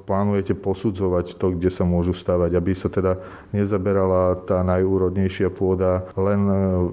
plánujete 0.04 0.54
posudzovať 0.54 1.36
to, 1.40 1.56
kde 1.56 1.70
sa 1.72 1.82
môžu 1.82 2.12
stavať, 2.14 2.50
aby 2.54 2.72
sa 2.76 2.88
teda 2.92 3.18
nezaberala 3.50 4.44
tá 4.46 4.62
najúrodnejšia 4.62 5.48
pôda 5.52 6.06
len 6.14 6.40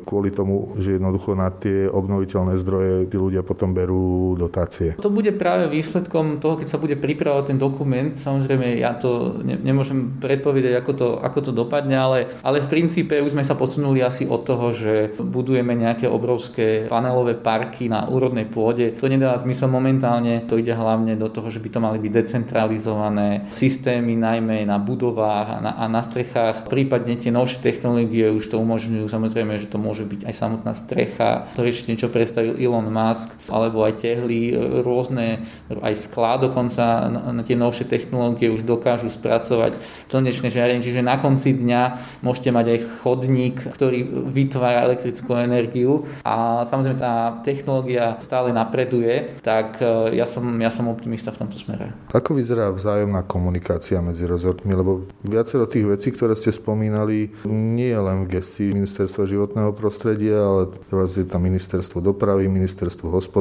kvôli 0.03 0.33
tomu, 0.33 0.75
že 0.79 0.98
jednoducho 0.98 1.36
na 1.38 1.51
tie 1.53 1.88
obnoviteľné 1.88 2.57
zdroje 2.59 2.93
tí 3.12 3.17
ľudia 3.17 3.45
potom 3.45 3.69
berú 3.72 4.36
dotácie. 4.36 4.96
To 5.00 5.12
bude 5.12 5.34
práve 5.36 5.70
výsledkom 5.72 6.42
toho, 6.44 6.60
keď 6.60 6.68
sa 6.68 6.82
bude 6.82 6.96
pripravovať 6.98 7.46
ten 7.54 7.60
dokument. 7.60 8.14
Samozrejme, 8.16 8.80
ja 8.80 8.96
to 8.96 9.42
ne, 9.42 9.60
nemôžem 9.60 10.18
predpovedať, 10.20 10.74
ako 10.80 10.92
to, 10.94 11.08
ako 11.22 11.40
to 11.50 11.52
dopadne, 11.52 11.96
ale, 11.96 12.20
ale 12.44 12.64
v 12.64 12.72
princípe 12.72 13.16
už 13.20 13.34
sme 13.34 13.46
sa 13.46 13.56
posunuli 13.56 14.04
asi 14.04 14.26
od 14.26 14.46
toho, 14.46 14.72
že 14.74 14.94
budujeme 15.18 15.76
nejaké 15.76 16.10
obrovské 16.10 16.90
panelové 16.90 17.36
parky 17.38 17.88
na 17.88 18.08
úrodnej 18.10 18.48
pôde. 18.50 18.96
To 19.00 19.10
nedáva 19.10 19.40
zmysel 19.42 19.72
momentálne, 19.72 20.46
to 20.46 20.58
ide 20.58 20.74
hlavne 20.74 21.16
do 21.16 21.28
toho, 21.30 21.50
že 21.50 21.62
by 21.62 21.70
to 21.70 21.80
mali 21.80 21.98
byť 22.00 22.12
decentralizované 22.12 23.50
systémy, 23.50 24.16
najmä 24.18 24.66
na 24.66 24.78
budovách 24.78 25.48
a 25.48 25.58
na, 25.62 25.72
a 25.78 25.86
na 25.88 26.02
strechách. 26.04 26.68
Prípadne 26.68 27.16
tie 27.16 27.32
novšie 27.34 27.62
technológie 27.62 28.30
už 28.32 28.50
to 28.50 28.58
umožňujú, 28.58 29.06
samozrejme, 29.08 29.58
že 29.60 29.72
to 29.72 29.78
môže 29.78 30.04
byť 30.06 30.26
aj 30.26 30.36
samotná 30.36 30.74
strecha, 30.76 31.50
to 31.56 31.64
ešte 31.66 31.92
niečo 31.92 32.10
predstavil 32.12 32.58
Elon 32.58 32.90
Musk, 32.90 33.34
alebo 33.66 33.84
aj 33.84 34.00
tehly, 34.00 34.54
rôzne, 34.82 35.44
aj 35.70 35.94
sklá 35.96 36.39
dokonca 36.39 37.10
na 37.10 37.44
tie 37.44 37.58
novšie 37.60 37.89
technológie 37.89 38.51
už 38.54 38.63
dokážu 38.63 39.12
spracovať 39.12 39.75
slnečné 40.10 40.50
žiarenie, 40.54 40.86
čiže 40.86 41.06
na 41.06 41.18
konci 41.20 41.56
dňa 41.56 41.82
môžete 42.22 42.50
mať 42.54 42.66
aj 42.70 42.80
chodník, 43.01 43.58
ktorý 43.75 44.04
vytvára 44.30 44.86
elektrickú 44.89 45.36
energiu 45.38 46.08
a 46.24 46.66
samozrejme 46.68 46.98
tá 47.00 47.39
technológia 47.42 48.18
stále 48.20 48.51
napreduje, 48.51 49.39
tak 49.42 49.80
e, 49.80 50.16
ja 50.18 50.25
som, 50.25 50.46
ja 50.60 50.70
som 50.70 50.89
optimista 50.92 51.32
v 51.32 51.46
tomto 51.46 51.58
smere. 51.58 51.94
Ako 52.12 52.36
vyzerá 52.38 52.70
vzájomná 52.74 53.24
komunikácia 53.25 54.01
medzi 54.04 54.25
rezortmi? 54.25 54.74
Lebo 54.74 55.08
viacero 55.25 55.70
tých 55.70 55.86
vecí, 55.86 56.08
ktoré 56.13 56.36
ste 56.36 56.54
spomínali, 56.54 57.32
nie 57.50 57.89
je 57.89 58.00
len 58.00 58.25
v 58.25 58.39
gestii 58.39 58.75
Ministerstva 58.75 59.25
životného 59.25 59.72
prostredia, 59.74 60.42
ale 60.42 60.74
je 61.10 61.25
tam 61.25 61.44
Ministerstvo 61.46 62.00
dopravy, 62.04 62.48
Ministerstvo 62.48 63.10
hospodárstva, 63.10 63.38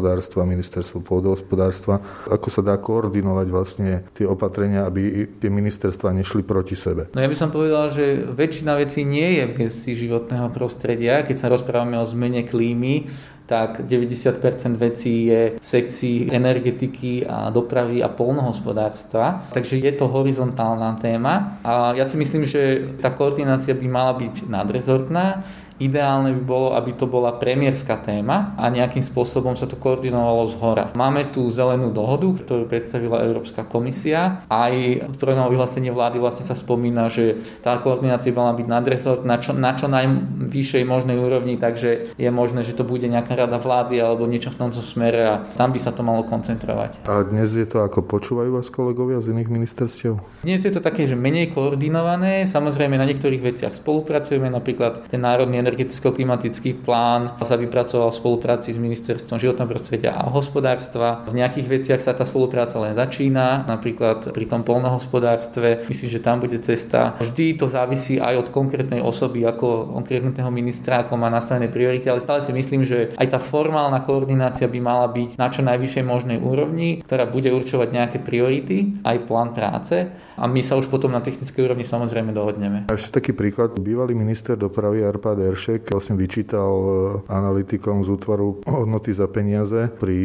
Ministerstvo 0.49 1.05
pôdohospodárstva. 1.05 2.01
Ako 2.29 2.49
sa 2.49 2.63
dá 2.65 2.79
koordinovať 2.79 3.47
vlastne 3.51 3.91
tie 4.15 4.25
opatrenia, 4.25 4.89
aby 4.89 5.29
tie 5.39 5.51
ministerstva 5.53 6.15
nešli 6.15 6.43
proti 6.43 6.79
sebe? 6.79 7.11
No 7.13 7.21
ja 7.21 7.29
by 7.29 7.37
som 7.37 7.51
povedal, 7.53 7.91
že 7.93 8.27
väčšina 8.27 8.79
vecí 8.79 9.05
nie 9.05 9.39
je 9.39 9.45
v 9.49 9.57
gestii 9.67 9.97
životného 10.09 10.49
prostredia. 10.55 11.23
Keď 11.23 11.37
sa 11.37 11.53
rozprávame 11.53 11.99
o 11.99 12.07
zmene 12.07 12.47
klímy, 12.47 13.11
tak 13.49 13.81
90% 13.89 14.45
vecí 14.77 15.33
je 15.33 15.57
v 15.57 15.65
sekcii 15.65 16.29
energetiky 16.29 17.25
a 17.25 17.49
dopravy 17.49 18.05
a 18.05 18.13
polnohospodárstva. 18.13 19.49
Takže 19.57 19.81
je 19.81 19.93
to 19.97 20.05
horizontálna 20.05 21.01
téma 21.01 21.57
a 21.65 21.97
ja 21.97 22.05
si 22.05 22.21
myslím, 22.21 22.45
že 22.45 22.93
tá 23.01 23.09
koordinácia 23.09 23.73
by 23.73 23.89
mala 23.89 24.13
byť 24.21 24.53
nadrezortná 24.53 25.49
Ideálne 25.79 26.35
by 26.35 26.43
bolo, 26.43 26.69
aby 26.75 26.91
to 26.99 27.07
bola 27.07 27.39
premiérska 27.39 28.03
téma 28.03 28.59
a 28.59 28.67
nejakým 28.67 29.03
spôsobom 29.03 29.55
sa 29.55 29.71
to 29.71 29.79
koordinovalo 29.79 30.51
z 30.51 30.55
hora. 30.59 30.85
Máme 30.99 31.31
tu 31.31 31.47
zelenú 31.55 31.95
dohodu, 31.95 32.27
ktorú 32.35 32.67
predstavila 32.67 33.23
Európska 33.23 33.63
komisia. 33.63 34.43
Aj 34.51 34.75
v 34.75 35.15
programovom 35.15 35.55
vyhlásení 35.55 35.95
vlády 35.95 36.19
vlastne 36.19 36.43
sa 36.43 36.59
spomína, 36.59 37.07
že 37.07 37.39
tá 37.63 37.79
koordinácia 37.79 38.35
mala 38.35 38.59
byť 38.59 38.67
nadresort 38.67 39.23
na 39.23 39.39
čo, 39.39 39.55
na 39.55 39.79
čo 39.79 39.87
najvyššej 39.87 40.83
možnej 40.83 41.15
úrovni, 41.15 41.55
takže 41.55 42.19
je 42.19 42.31
možné, 42.35 42.67
že 42.67 42.75
to 42.75 42.83
bude 42.83 43.07
nejaká 43.07 43.39
rada 43.39 43.63
vlády 43.63 44.03
alebo 44.03 44.27
niečo 44.27 44.51
v 44.51 44.67
tomto 44.67 44.83
smere 44.83 45.23
a 45.31 45.35
tam 45.55 45.71
by 45.71 45.79
sa 45.79 45.95
to 45.95 46.03
malo 46.03 46.27
koncentrovať. 46.27 47.07
A 47.07 47.23
dnes 47.23 47.55
je 47.55 47.67
to 47.71 47.87
ako 47.87 48.03
počúvajú 48.03 48.51
vás 48.59 48.67
kolegovia 48.67 49.23
z 49.23 49.31
iných 49.31 49.47
ministerstiev? 49.47 50.19
Dnes 50.43 50.59
je 50.59 50.75
to 50.75 50.83
také, 50.83 51.07
že 51.07 51.15
menej 51.15 51.55
koordinované. 51.55 52.51
Samozrejme 52.51 52.99
na 52.99 53.07
niektorých 53.07 53.43
veciach 53.55 53.79
spolupracujeme, 53.79 54.51
napríklad 54.51 55.07
ten 55.07 55.23
národný 55.23 55.68
energeticko-klimatický 55.69 56.81
plán 56.81 57.37
sa 57.45 57.61
vypracoval 57.61 58.09
v 58.09 58.17
spolupráci 58.17 58.73
s 58.73 58.81
ministerstvom 58.81 59.37
životného 59.37 59.69
prostredia 59.69 60.17
a 60.17 60.33
hospodárstva. 60.33 61.29
V 61.29 61.37
nejakých 61.37 61.69
veciach 61.69 62.01
sa 62.01 62.17
tá 62.17 62.25
spolupráca 62.25 62.81
len 62.81 62.97
začína, 62.97 63.69
napríklad 63.69 64.33
pri 64.33 64.49
tom 64.49 64.65
polnohospodárstve. 64.65 65.85
Myslím, 65.85 66.09
že 66.09 66.25
tam 66.25 66.41
bude 66.41 66.57
cesta. 66.65 67.21
Vždy 67.21 67.61
to 67.61 67.69
závisí 67.69 68.17
aj 68.17 68.49
od 68.49 68.49
konkrétnej 68.49 69.05
osoby, 69.05 69.45
ako 69.45 69.93
konkrétneho 69.93 70.49
ministra, 70.49 71.05
ako 71.05 71.21
má 71.21 71.29
nastavené 71.29 71.69
priority, 71.69 72.09
ale 72.09 72.25
stále 72.25 72.41
si 72.41 72.51
myslím, 72.57 72.89
že 72.89 73.13
aj 73.21 73.37
tá 73.37 73.39
formálna 73.39 74.01
koordinácia 74.09 74.65
by 74.65 74.81
mala 74.81 75.07
byť 75.13 75.37
na 75.37 75.49
čo 75.53 75.61
najvyššej 75.61 76.05
možnej 76.09 76.39
úrovni, 76.41 77.05
ktorá 77.05 77.29
bude 77.29 77.53
určovať 77.53 77.89
nejaké 77.93 78.19
priority, 78.25 79.05
aj 79.05 79.27
plán 79.29 79.53
práce 79.53 80.09
a 80.39 80.45
my 80.47 80.63
sa 80.63 80.79
už 80.79 80.87
potom 80.87 81.11
na 81.11 81.19
technickej 81.19 81.67
úrovni 81.67 81.83
samozrejme 81.83 82.31
dohodneme. 82.31 82.79
A 82.87 82.95
ešte 82.95 83.19
taký 83.19 83.35
príklad. 83.35 83.75
Bývalý 83.75 84.15
minister 84.15 84.55
dopravy 84.55 85.03
Arpad 85.03 85.43
Eršek 85.59 85.91
vlastne 85.91 86.15
vyčítal 86.15 86.71
e, 86.71 86.89
analytikom 87.27 88.07
z 88.07 88.15
útvaru 88.15 88.63
hodnoty 88.63 89.11
za 89.11 89.27
peniaze 89.27 89.91
pri 89.99 90.19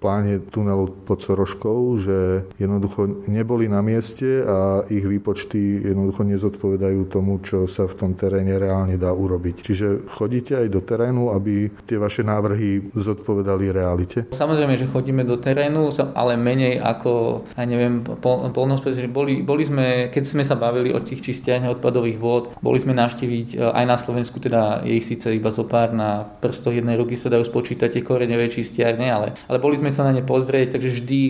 pláne 0.00 0.40
tunelu 0.48 0.88
pod 1.04 1.20
Soroškou, 1.20 2.00
že 2.00 2.48
jednoducho 2.56 3.28
neboli 3.28 3.68
na 3.68 3.84
mieste 3.84 4.40
a 4.40 4.88
ich 4.88 5.04
výpočty 5.04 5.84
jednoducho 5.84 6.24
nezodpovedajú 6.24 7.12
tomu, 7.12 7.44
čo 7.44 7.68
sa 7.68 7.84
v 7.84 8.00
tom 8.00 8.10
teréne 8.16 8.56
reálne 8.56 8.96
dá 8.96 9.12
urobiť. 9.12 9.60
Čiže 9.60 10.08
chodíte 10.08 10.56
aj 10.56 10.72
do 10.72 10.80
terénu, 10.80 11.36
aby 11.36 11.68
tie 11.84 12.00
vaše 12.00 12.24
návrhy 12.24 12.96
zodpovedali 12.96 13.68
realite? 13.68 14.32
Samozrejme, 14.32 14.80
že 14.80 14.88
chodíme 14.88 15.28
do 15.28 15.36
terénu, 15.36 15.92
ale 16.16 16.40
menej 16.40 16.80
ako, 16.80 17.44
ja 17.52 17.68
neviem, 17.68 18.00
polnohospodári 18.24 19.12
boli 19.12 19.44
boli 19.44 19.68
sme, 19.68 20.08
keď 20.08 20.24
sme 20.24 20.48
sa 20.48 20.56
bavili 20.56 20.96
o 20.96 21.04
tých 21.04 21.20
čistiarniach 21.20 21.76
odpadových 21.76 22.16
vôd, 22.16 22.56
boli 22.64 22.78
sme 22.80 22.96
navštíviť 22.96 23.48
e, 23.52 23.68
aj 23.68 23.84
na 23.84 23.96
Slovensku, 23.98 24.38
teda 24.38 24.61
je 24.82 24.98
ich 24.98 25.06
síce 25.06 25.28
iba 25.32 25.50
zo 25.52 25.64
pár 25.66 25.94
na 25.94 26.26
prstoch 26.40 26.74
jednej 26.74 26.98
ruky 26.98 27.14
sa 27.18 27.32
dajú 27.32 27.44
spočítať 27.46 27.98
tie 27.98 28.02
koreňové 28.02 28.50
čistiarne, 28.52 29.06
ale, 29.08 29.34
ale 29.46 29.58
boli 29.62 29.78
sme 29.78 29.90
sa 29.94 30.06
na 30.06 30.12
ne 30.12 30.24
pozrieť, 30.24 30.76
takže 30.78 31.02
vždy 31.02 31.20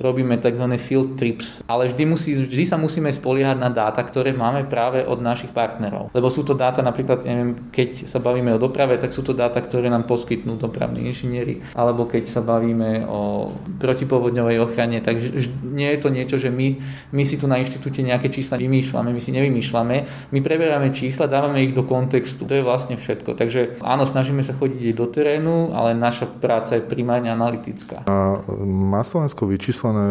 robíme 0.00 0.38
tzv. 0.40 0.66
field 0.80 1.20
trips, 1.20 1.62
ale 1.70 1.92
vždy, 1.92 2.02
musí, 2.08 2.32
vždy 2.34 2.64
sa 2.66 2.76
musíme 2.80 3.12
spoliehať 3.12 3.58
na 3.60 3.70
dáta, 3.70 4.02
ktoré 4.02 4.34
máme 4.34 4.66
práve 4.66 5.04
od 5.06 5.20
našich 5.22 5.54
partnerov. 5.54 6.10
Lebo 6.10 6.28
sú 6.28 6.42
to 6.42 6.58
dáta 6.58 6.82
napríklad, 6.82 7.22
neviem, 7.22 7.70
keď 7.70 8.10
sa 8.10 8.18
bavíme 8.18 8.52
o 8.56 8.62
doprave, 8.62 8.98
tak 8.98 9.14
sú 9.14 9.22
to 9.22 9.32
dáta, 9.32 9.62
ktoré 9.62 9.86
nám 9.86 10.10
poskytnú 10.10 10.58
dopravní 10.58 11.06
inžinieri, 11.06 11.62
alebo 11.78 12.10
keď 12.10 12.26
sa 12.26 12.40
bavíme 12.42 13.06
o 13.06 13.46
protipovodňovej 13.78 14.56
ochrane, 14.58 14.98
takže 14.98 15.46
nie 15.62 15.86
je 15.94 15.98
to 16.02 16.08
niečo, 16.10 16.36
že 16.42 16.50
my, 16.50 16.68
my 17.14 17.22
si 17.22 17.38
tu 17.38 17.46
na 17.46 17.62
inštitúte 17.62 18.02
nejaké 18.02 18.28
čísla 18.28 18.58
vymýšľame, 18.58 19.14
my 19.14 19.20
si 19.22 19.30
nevymýšľame, 19.30 19.96
my 20.34 20.38
preberáme 20.42 20.90
čísla, 20.90 21.30
dávame 21.30 21.62
ich 21.62 21.72
do 21.72 21.86
kontextu. 21.86 22.42
To 22.50 22.54
je 22.58 22.66
vlastne 22.66 22.81
všetko. 22.98 23.38
Takže 23.38 23.78
áno, 23.82 24.02
snažíme 24.08 24.42
sa 24.42 24.56
chodiť 24.56 24.94
do 24.96 25.06
terénu, 25.06 25.70
ale 25.76 25.94
naša 25.94 26.26
práca 26.26 26.78
je 26.78 26.82
primárne 26.82 27.30
analytická. 27.30 28.08
A 28.10 28.42
má 28.66 29.02
Slovensko 29.06 29.46
vyčíslené 29.46 30.06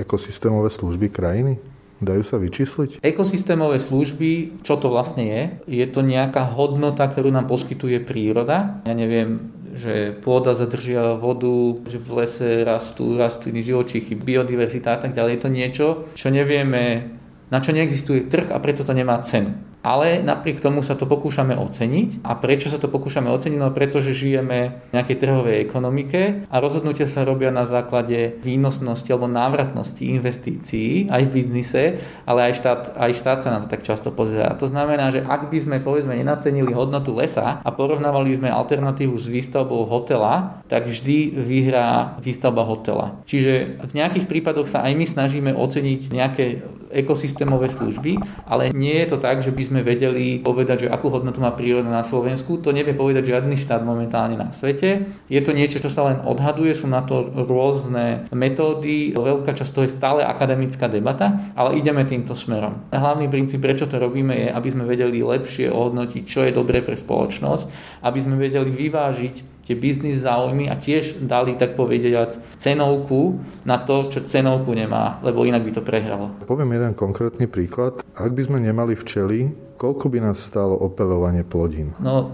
ekosystémové 0.00 0.72
služby 0.72 1.06
krajiny? 1.12 1.62
Dajú 1.98 2.22
sa 2.22 2.38
vyčísliť? 2.38 3.02
Ekosystémové 3.02 3.82
služby, 3.82 4.62
čo 4.62 4.78
to 4.78 4.86
vlastne 4.86 5.26
je? 5.26 5.42
Je 5.82 5.86
to 5.90 6.06
nejaká 6.06 6.46
hodnota, 6.54 7.10
ktorú 7.10 7.34
nám 7.34 7.50
poskytuje 7.50 7.98
príroda. 8.06 8.78
Ja 8.86 8.94
neviem, 8.94 9.50
že 9.74 10.14
pôda 10.22 10.54
zadržia 10.54 11.18
vodu, 11.18 11.50
že 11.90 11.98
v 11.98 12.10
lese 12.22 12.62
rastú 12.62 13.18
rastliny, 13.18 13.66
živočichy, 13.66 14.14
biodiverzita 14.14 14.94
a 14.94 14.98
tak 15.02 15.10
ďalej. 15.18 15.32
Je 15.34 15.42
to 15.42 15.50
niečo, 15.50 15.86
čo 16.14 16.30
nevieme, 16.30 17.10
na 17.50 17.58
čo 17.58 17.74
neexistuje 17.74 18.30
trh 18.30 18.54
a 18.54 18.62
preto 18.62 18.86
to 18.86 18.94
nemá 18.94 19.18
cenu 19.26 19.67
ale 19.88 20.20
napriek 20.20 20.60
tomu 20.60 20.84
sa 20.84 20.92
to 20.92 21.08
pokúšame 21.08 21.56
oceniť. 21.56 22.20
A 22.28 22.36
prečo 22.36 22.68
sa 22.68 22.76
to 22.76 22.92
pokúšame 22.92 23.32
oceniť? 23.32 23.56
No 23.56 23.72
pretože 23.72 24.12
žijeme 24.12 24.84
v 24.92 25.00
nejakej 25.00 25.16
trhovej 25.16 25.56
ekonomike 25.64 26.44
a 26.52 26.56
rozhodnutia 26.60 27.08
sa 27.08 27.24
robia 27.24 27.48
na 27.48 27.64
základe 27.64 28.36
výnosnosti 28.44 29.08
alebo 29.08 29.24
návratnosti 29.24 30.04
investícií 30.04 31.08
aj 31.08 31.22
v 31.24 31.32
biznise, 31.32 31.82
ale 32.28 32.52
aj 32.52 32.60
štát, 32.60 32.82
aj 33.00 33.12
štát 33.16 33.38
sa 33.40 33.48
na 33.56 33.58
to 33.64 33.72
tak 33.72 33.80
často 33.80 34.12
pozerá. 34.12 34.52
To 34.60 34.68
znamená, 34.68 35.08
že 35.08 35.24
ak 35.24 35.48
by 35.48 35.56
sme 35.56 35.76
povedzme 35.80 36.12
nenacenili 36.12 36.76
hodnotu 36.76 37.16
lesa 37.16 37.64
a 37.64 37.68
porovnávali 37.72 38.36
sme 38.36 38.52
alternatívu 38.52 39.16
s 39.16 39.24
výstavbou 39.24 39.88
hotela, 39.88 40.60
tak 40.68 40.84
vždy 40.84 41.32
vyhrá 41.32 42.20
výstavba 42.20 42.60
hotela. 42.68 43.16
Čiže 43.24 43.80
v 43.88 43.92
nejakých 43.96 44.28
prípadoch 44.28 44.68
sa 44.68 44.84
aj 44.84 44.92
my 44.92 45.06
snažíme 45.08 45.50
oceniť 45.56 46.00
nejaké 46.12 46.44
ekosystémové 46.90 47.68
služby, 47.68 48.18
ale 48.48 48.72
nie 48.72 48.96
je 49.04 49.14
to 49.14 49.18
tak, 49.20 49.44
že 49.44 49.52
by 49.52 49.62
sme 49.64 49.80
vedeli 49.84 50.40
povedať, 50.40 50.86
že 50.86 50.92
akú 50.92 51.12
hodnotu 51.12 51.40
má 51.40 51.52
príroda 51.52 51.88
na 51.88 52.04
Slovensku. 52.04 52.60
To 52.64 52.72
nevie 52.72 52.96
povedať 52.96 53.28
žiadny 53.28 53.56
štát 53.60 53.84
momentálne 53.84 54.40
na 54.40 54.50
svete. 54.52 55.08
Je 55.28 55.40
to 55.44 55.52
niečo, 55.52 55.80
čo 55.80 55.92
sa 55.92 56.08
len 56.08 56.24
odhaduje, 56.24 56.72
sú 56.72 56.88
na 56.88 57.04
to 57.04 57.28
rôzne 57.28 58.28
metódy, 58.32 59.12
veľká 59.16 59.52
časť 59.52 59.70
toho 59.72 59.84
je 59.86 59.96
stále 59.96 60.20
akademická 60.24 60.88
debata, 60.88 61.52
ale 61.54 61.76
ideme 61.76 62.04
týmto 62.08 62.32
smerom. 62.32 62.88
Hlavný 62.88 63.28
princíp, 63.28 63.60
prečo 63.60 63.84
to 63.84 64.00
robíme, 64.00 64.32
je, 64.32 64.48
aby 64.48 64.68
sme 64.72 64.88
vedeli 64.88 65.20
lepšie 65.20 65.68
ohodnotiť, 65.68 66.22
čo 66.24 66.44
je 66.44 66.56
dobré 66.56 66.80
pre 66.80 66.96
spoločnosť, 66.96 67.64
aby 68.04 68.18
sme 68.18 68.40
vedeli 68.40 68.72
vyvážiť 68.72 69.57
tie 69.68 69.76
biznis 69.76 70.24
záujmy 70.24 70.72
a 70.72 70.80
tiež 70.80 71.20
dali, 71.20 71.52
tak 71.60 71.76
povediať, 71.76 72.40
cenovku 72.56 73.36
na 73.68 73.76
to, 73.76 74.08
čo 74.08 74.24
cenovku 74.24 74.72
nemá, 74.72 75.20
lebo 75.20 75.44
inak 75.44 75.60
by 75.60 75.72
to 75.76 75.84
prehralo. 75.84 76.32
Poviem 76.48 76.72
jeden 76.80 76.96
konkrétny 76.96 77.44
príklad. 77.44 78.00
Ak 78.16 78.32
by 78.32 78.48
sme 78.48 78.64
nemali 78.64 78.96
včely, 78.96 79.52
koľko 79.76 80.08
by 80.08 80.24
nás 80.24 80.40
stálo 80.40 80.72
opelovanie 80.72 81.44
plodín? 81.44 81.92
No, 82.00 82.32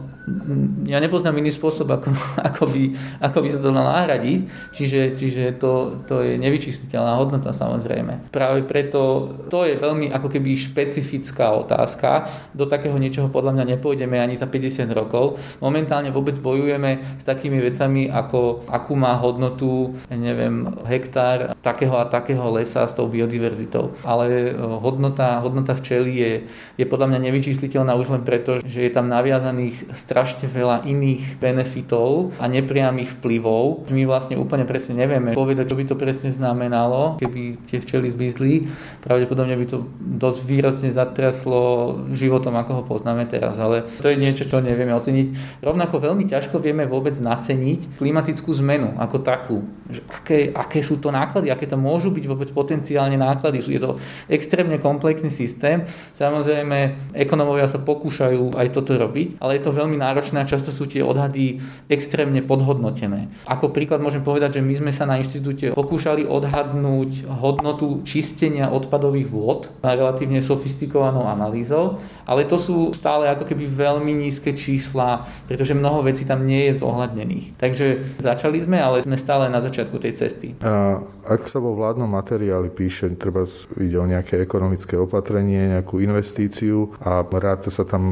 ja 0.88 0.98
nepoznám 1.04 1.36
iný 1.36 1.52
spôsob, 1.52 1.92
ako, 1.92 2.08
ako, 2.48 2.64
by, 2.68 2.82
ako 3.20 3.38
by 3.44 3.48
sa 3.52 3.58
to 3.60 3.68
dalo 3.68 3.92
nahradiť, 3.92 4.40
čiže, 4.72 5.00
čiže 5.20 5.42
to, 5.60 6.00
to 6.08 6.24
je 6.24 6.40
nevyčistiteľná 6.40 7.20
hodnota 7.20 7.52
samozrejme. 7.52 8.32
Práve 8.32 8.64
preto 8.64 9.30
to 9.52 9.68
je 9.68 9.76
veľmi 9.76 10.08
ako 10.08 10.28
keby 10.32 10.56
špecifická 10.56 11.52
otázka. 11.52 12.28
Do 12.56 12.64
takého 12.64 12.96
niečoho 12.96 13.28
podľa 13.28 13.60
mňa 13.60 13.64
nepôjdeme 13.76 14.16
ani 14.16 14.32
za 14.36 14.48
50 14.48 14.88
rokov. 14.96 15.36
Momentálne 15.60 16.08
vôbec 16.08 16.40
bojujeme 16.40 17.20
s 17.20 17.24
takými 17.24 17.60
vecami, 17.60 18.08
ako 18.08 18.64
akú 18.68 18.96
má 18.96 19.16
hodnotu, 19.20 19.92
neviem, 20.08 20.72
hektár 20.88 21.52
takého 21.60 21.96
a 22.00 22.08
takého 22.08 22.44
lesa 22.52 22.88
s 22.88 22.96
tou 22.96 23.08
biodiverzitou. 23.08 23.96
Ale 24.04 24.52
e, 24.52 24.56
hodnota, 24.56 25.40
hodnota 25.40 25.76
včely 25.76 26.12
je, 26.12 26.32
je 26.80 26.84
podľa 26.84 27.12
mňa 27.12 27.20
nevyčísliteľná 27.28 27.92
už 27.96 28.12
len 28.12 28.22
preto, 28.24 28.60
že 28.64 28.84
je 28.84 28.90
tam 28.92 29.08
naviazaných 29.08 29.92
strašne 30.14 30.46
veľa 30.46 30.86
iných 30.86 31.42
benefitov 31.42 32.30
a 32.38 32.46
nepriamých 32.46 33.18
vplyvov. 33.18 33.90
My 33.90 34.06
vlastne 34.06 34.38
úplne 34.38 34.62
presne 34.62 34.94
nevieme 34.94 35.34
povedať, 35.34 35.66
čo 35.66 35.74
by 35.74 35.90
to 35.90 35.98
presne 35.98 36.30
znamenalo, 36.30 37.18
keby 37.18 37.58
tie 37.66 37.82
včely 37.82 38.06
zmizli. 38.14 38.70
Pravdepodobne 39.02 39.58
by 39.58 39.66
to 39.66 39.90
dosť 39.98 40.38
výrazne 40.46 40.94
zatraslo 40.94 41.98
životom, 42.14 42.54
ako 42.54 42.70
ho 42.78 42.82
poznáme 42.86 43.26
teraz, 43.26 43.58
ale 43.58 43.90
to 43.98 44.06
je 44.06 44.14
niečo, 44.14 44.46
čo 44.46 44.62
nevieme 44.62 44.94
oceniť. 44.94 45.58
Rovnako 45.66 45.98
veľmi 45.98 46.30
ťažko 46.30 46.62
vieme 46.62 46.86
vôbec 46.86 47.18
naceniť 47.18 47.98
klimatickú 47.98 48.54
zmenu 48.62 48.94
ako 49.02 49.18
takú. 49.18 49.66
Že 49.90 50.00
aké, 50.14 50.38
aké 50.54 50.78
sú 50.86 51.02
to 51.02 51.10
náklady, 51.10 51.50
aké 51.50 51.66
to 51.66 51.74
môžu 51.74 52.14
byť 52.14 52.24
vôbec 52.30 52.54
potenciálne 52.54 53.18
náklady. 53.18 53.66
Je 53.66 53.82
to 53.82 53.98
extrémne 54.30 54.78
komplexný 54.78 55.34
systém. 55.34 55.82
Samozrejme, 56.14 57.10
ekonomovia 57.18 57.66
sa 57.66 57.82
pokúšajú 57.82 58.54
aj 58.54 58.70
toto 58.70 58.94
robiť, 58.94 59.42
ale 59.42 59.58
je 59.58 59.62
to 59.66 59.74
veľmi 59.74 60.03
náročné 60.04 60.44
a 60.44 60.50
často 60.50 60.68
sú 60.68 60.84
tie 60.84 61.00
odhady 61.00 61.64
extrémne 61.88 62.44
podhodnotené. 62.44 63.32
Ako 63.48 63.72
príklad 63.72 64.04
môžem 64.04 64.20
povedať, 64.20 64.60
že 64.60 64.66
my 64.66 64.74
sme 64.84 64.92
sa 64.92 65.08
na 65.08 65.16
inštitúte 65.16 65.72
pokúšali 65.72 66.28
odhadnúť 66.28 67.24
hodnotu 67.40 68.04
čistenia 68.04 68.68
odpadových 68.68 69.28
vôd 69.32 69.72
relatívne 69.80 70.44
sofistikovanou 70.44 71.24
analýzou, 71.24 72.02
ale 72.28 72.44
to 72.44 72.60
sú 72.60 72.90
stále 72.92 73.30
ako 73.30 73.48
keby 73.48 73.64
veľmi 73.64 74.12
nízke 74.12 74.52
čísla, 74.52 75.24
pretože 75.46 75.72
mnoho 75.72 76.04
vecí 76.04 76.26
tam 76.26 76.44
nie 76.44 76.68
je 76.68 76.82
zohľadnených. 76.82 77.56
Takže 77.56 78.18
začali 78.20 78.58
sme, 78.60 78.82
ale 78.82 79.06
sme 79.06 79.16
stále 79.16 79.46
na 79.48 79.62
začiatku 79.62 79.96
tej 80.02 80.12
cesty. 80.18 80.58
A 80.60 80.98
ak 81.24 81.46
sa 81.48 81.62
vo 81.62 81.72
vládnom 81.72 82.10
materiáli 82.10 82.68
píše, 82.68 83.14
treba 83.16 83.46
ide 83.78 83.96
o 83.96 84.04
nejaké 84.04 84.42
ekonomické 84.42 84.98
opatrenie, 84.98 85.72
nejakú 85.78 86.02
investíciu 86.02 86.92
a 87.00 87.22
ráta 87.24 87.70
sa 87.70 87.86
tam 87.86 88.02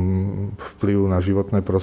vplyv 0.78 1.10
na 1.10 1.18
životné 1.18 1.60
prostredie, 1.60 1.80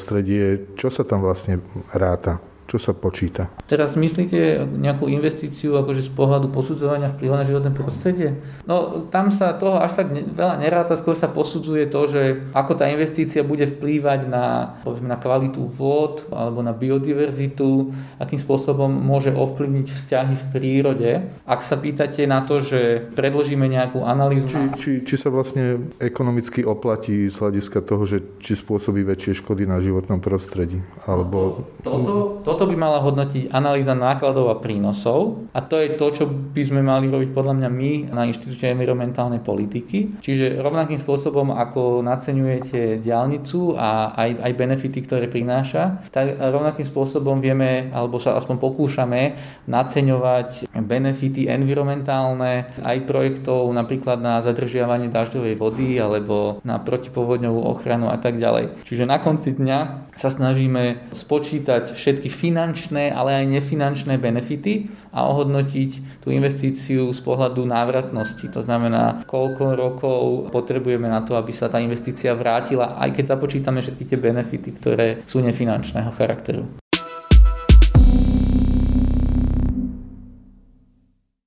čo 0.77 0.87
sa 0.93 1.03
tam 1.03 1.23
vlastne 1.23 1.59
ráta? 1.91 2.39
Čo 2.69 2.77
sa 2.77 2.93
počíta? 2.93 3.49
Teraz 3.65 3.97
myslíte 3.97 4.61
nejakú 4.77 5.09
investíciu 5.09 5.73
akože 5.81 6.05
z 6.05 6.11
pohľadu 6.13 6.53
posudzovania 6.53 7.09
vplyvu 7.09 7.33
na 7.33 7.41
životné 7.41 7.73
prostredie? 7.73 8.37
No 8.69 9.09
tam 9.09 9.33
sa 9.33 9.57
toho 9.57 9.81
až 9.81 9.97
tak 9.97 10.13
veľa 10.13 10.61
neráta, 10.61 10.93
skôr 10.93 11.17
sa 11.17 11.25
posudzuje 11.25 11.89
to, 11.89 12.05
že 12.05 12.21
ako 12.53 12.77
tá 12.77 12.85
investícia 12.85 13.41
bude 13.41 13.65
vplývať 13.65 14.29
na, 14.29 14.77
povedzme, 14.85 15.09
na 15.09 15.17
kvalitu 15.17 15.65
vôd 15.65 16.29
alebo 16.29 16.61
na 16.61 16.69
biodiverzitu, 16.69 17.89
akým 18.21 18.37
spôsobom 18.37 18.85
môže 18.85 19.33
ovplyvniť 19.33 19.87
vzťahy 19.89 20.33
v 20.37 20.43
prírode. 20.53 21.11
Ak 21.49 21.65
sa 21.65 21.73
pýtate 21.73 22.29
na 22.29 22.45
to, 22.45 22.61
že 22.61 23.09
predložíme 23.17 23.65
nejakú 23.65 24.05
analýzu... 24.05 24.45
Či, 24.45 24.61
či, 24.77 24.91
či 25.09 25.15
sa 25.17 25.33
vlastne 25.33 25.89
ekonomicky 25.97 26.61
oplatí 26.61 27.25
z 27.25 27.33
hľadiska 27.33 27.81
toho, 27.81 28.05
že 28.05 28.21
či 28.37 28.53
spôsobí 28.53 29.01
väčšie 29.01 29.41
škody 29.41 29.65
na 29.65 29.81
životnom 29.81 30.21
prostredí? 30.21 30.85
Alebo... 31.09 31.65
Toto, 31.81 32.45
toto 32.45 32.58
toto 32.59 32.75
by 32.75 32.75
mala 32.75 32.99
hodnotiť 32.99 33.55
analýza 33.55 33.95
nákladov 33.95 34.51
a 34.51 34.59
prínosov 34.59 35.47
a 35.55 35.63
to 35.63 35.79
je 35.79 35.95
to, 35.95 36.11
čo 36.11 36.23
by 36.27 36.59
sme 36.59 36.83
mali 36.83 37.07
robiť 37.07 37.31
podľa 37.31 37.55
mňa 37.55 37.69
my 37.71 37.91
na 38.11 38.27
Inštitúte 38.27 38.67
environmentálnej 38.67 39.39
politiky. 39.39 40.19
Čiže 40.19 40.59
rovnakým 40.59 40.99
spôsobom, 40.99 41.55
ako 41.55 42.03
naceňujete 42.03 42.99
diálnicu 42.99 43.79
a 43.79 44.11
aj, 44.11 44.43
aj 44.43 44.51
benefity, 44.59 44.99
ktoré 45.07 45.31
prináša, 45.31 46.03
tak 46.11 46.35
rovnakým 46.35 46.83
spôsobom 46.83 47.39
vieme, 47.39 47.87
alebo 47.95 48.19
sa 48.19 48.35
aspoň 48.35 48.59
pokúšame 48.59 49.39
naceňovať 49.71 50.67
benefity 50.83 51.47
environmentálne 51.47 52.75
aj 52.83 53.07
projektov 53.07 53.71
napríklad 53.71 54.19
na 54.19 54.43
zadržiavanie 54.43 55.07
dažďovej 55.07 55.55
vody 55.55 55.95
alebo 55.95 56.59
na 56.67 56.75
protipovodňovú 56.75 57.63
ochranu 57.71 58.11
a 58.11 58.19
tak 58.19 58.35
ďalej. 58.35 58.83
Čiže 58.83 59.07
na 59.07 59.23
konci 59.23 59.55
dňa 59.55 60.11
sa 60.19 60.27
snažíme 60.27 61.07
spočítať 61.15 61.95
všetky 61.95 62.27
finančné, 62.49 63.13
ale 63.13 63.45
aj 63.45 63.45
nefinančné 63.45 64.17
benefity 64.17 64.89
a 65.13 65.29
ohodnotiť 65.29 66.21
tú 66.25 66.33
investíciu 66.33 67.13
z 67.13 67.19
pohľadu 67.21 67.61
návratnosti. 67.61 68.49
To 68.49 68.65
znamená, 68.65 69.21
koľko 69.29 69.77
rokov 69.77 70.21
potrebujeme 70.49 71.05
na 71.05 71.21
to, 71.21 71.37
aby 71.37 71.53
sa 71.53 71.69
tá 71.69 71.77
investícia 71.77 72.33
vrátila, 72.33 72.97
aj 72.97 73.13
keď 73.13 73.37
započítame 73.37 73.85
všetky 73.85 74.03
tie 74.09 74.17
benefity, 74.17 74.69
ktoré 74.73 75.21
sú 75.29 75.45
nefinančného 75.45 76.09
charakteru. 76.17 76.88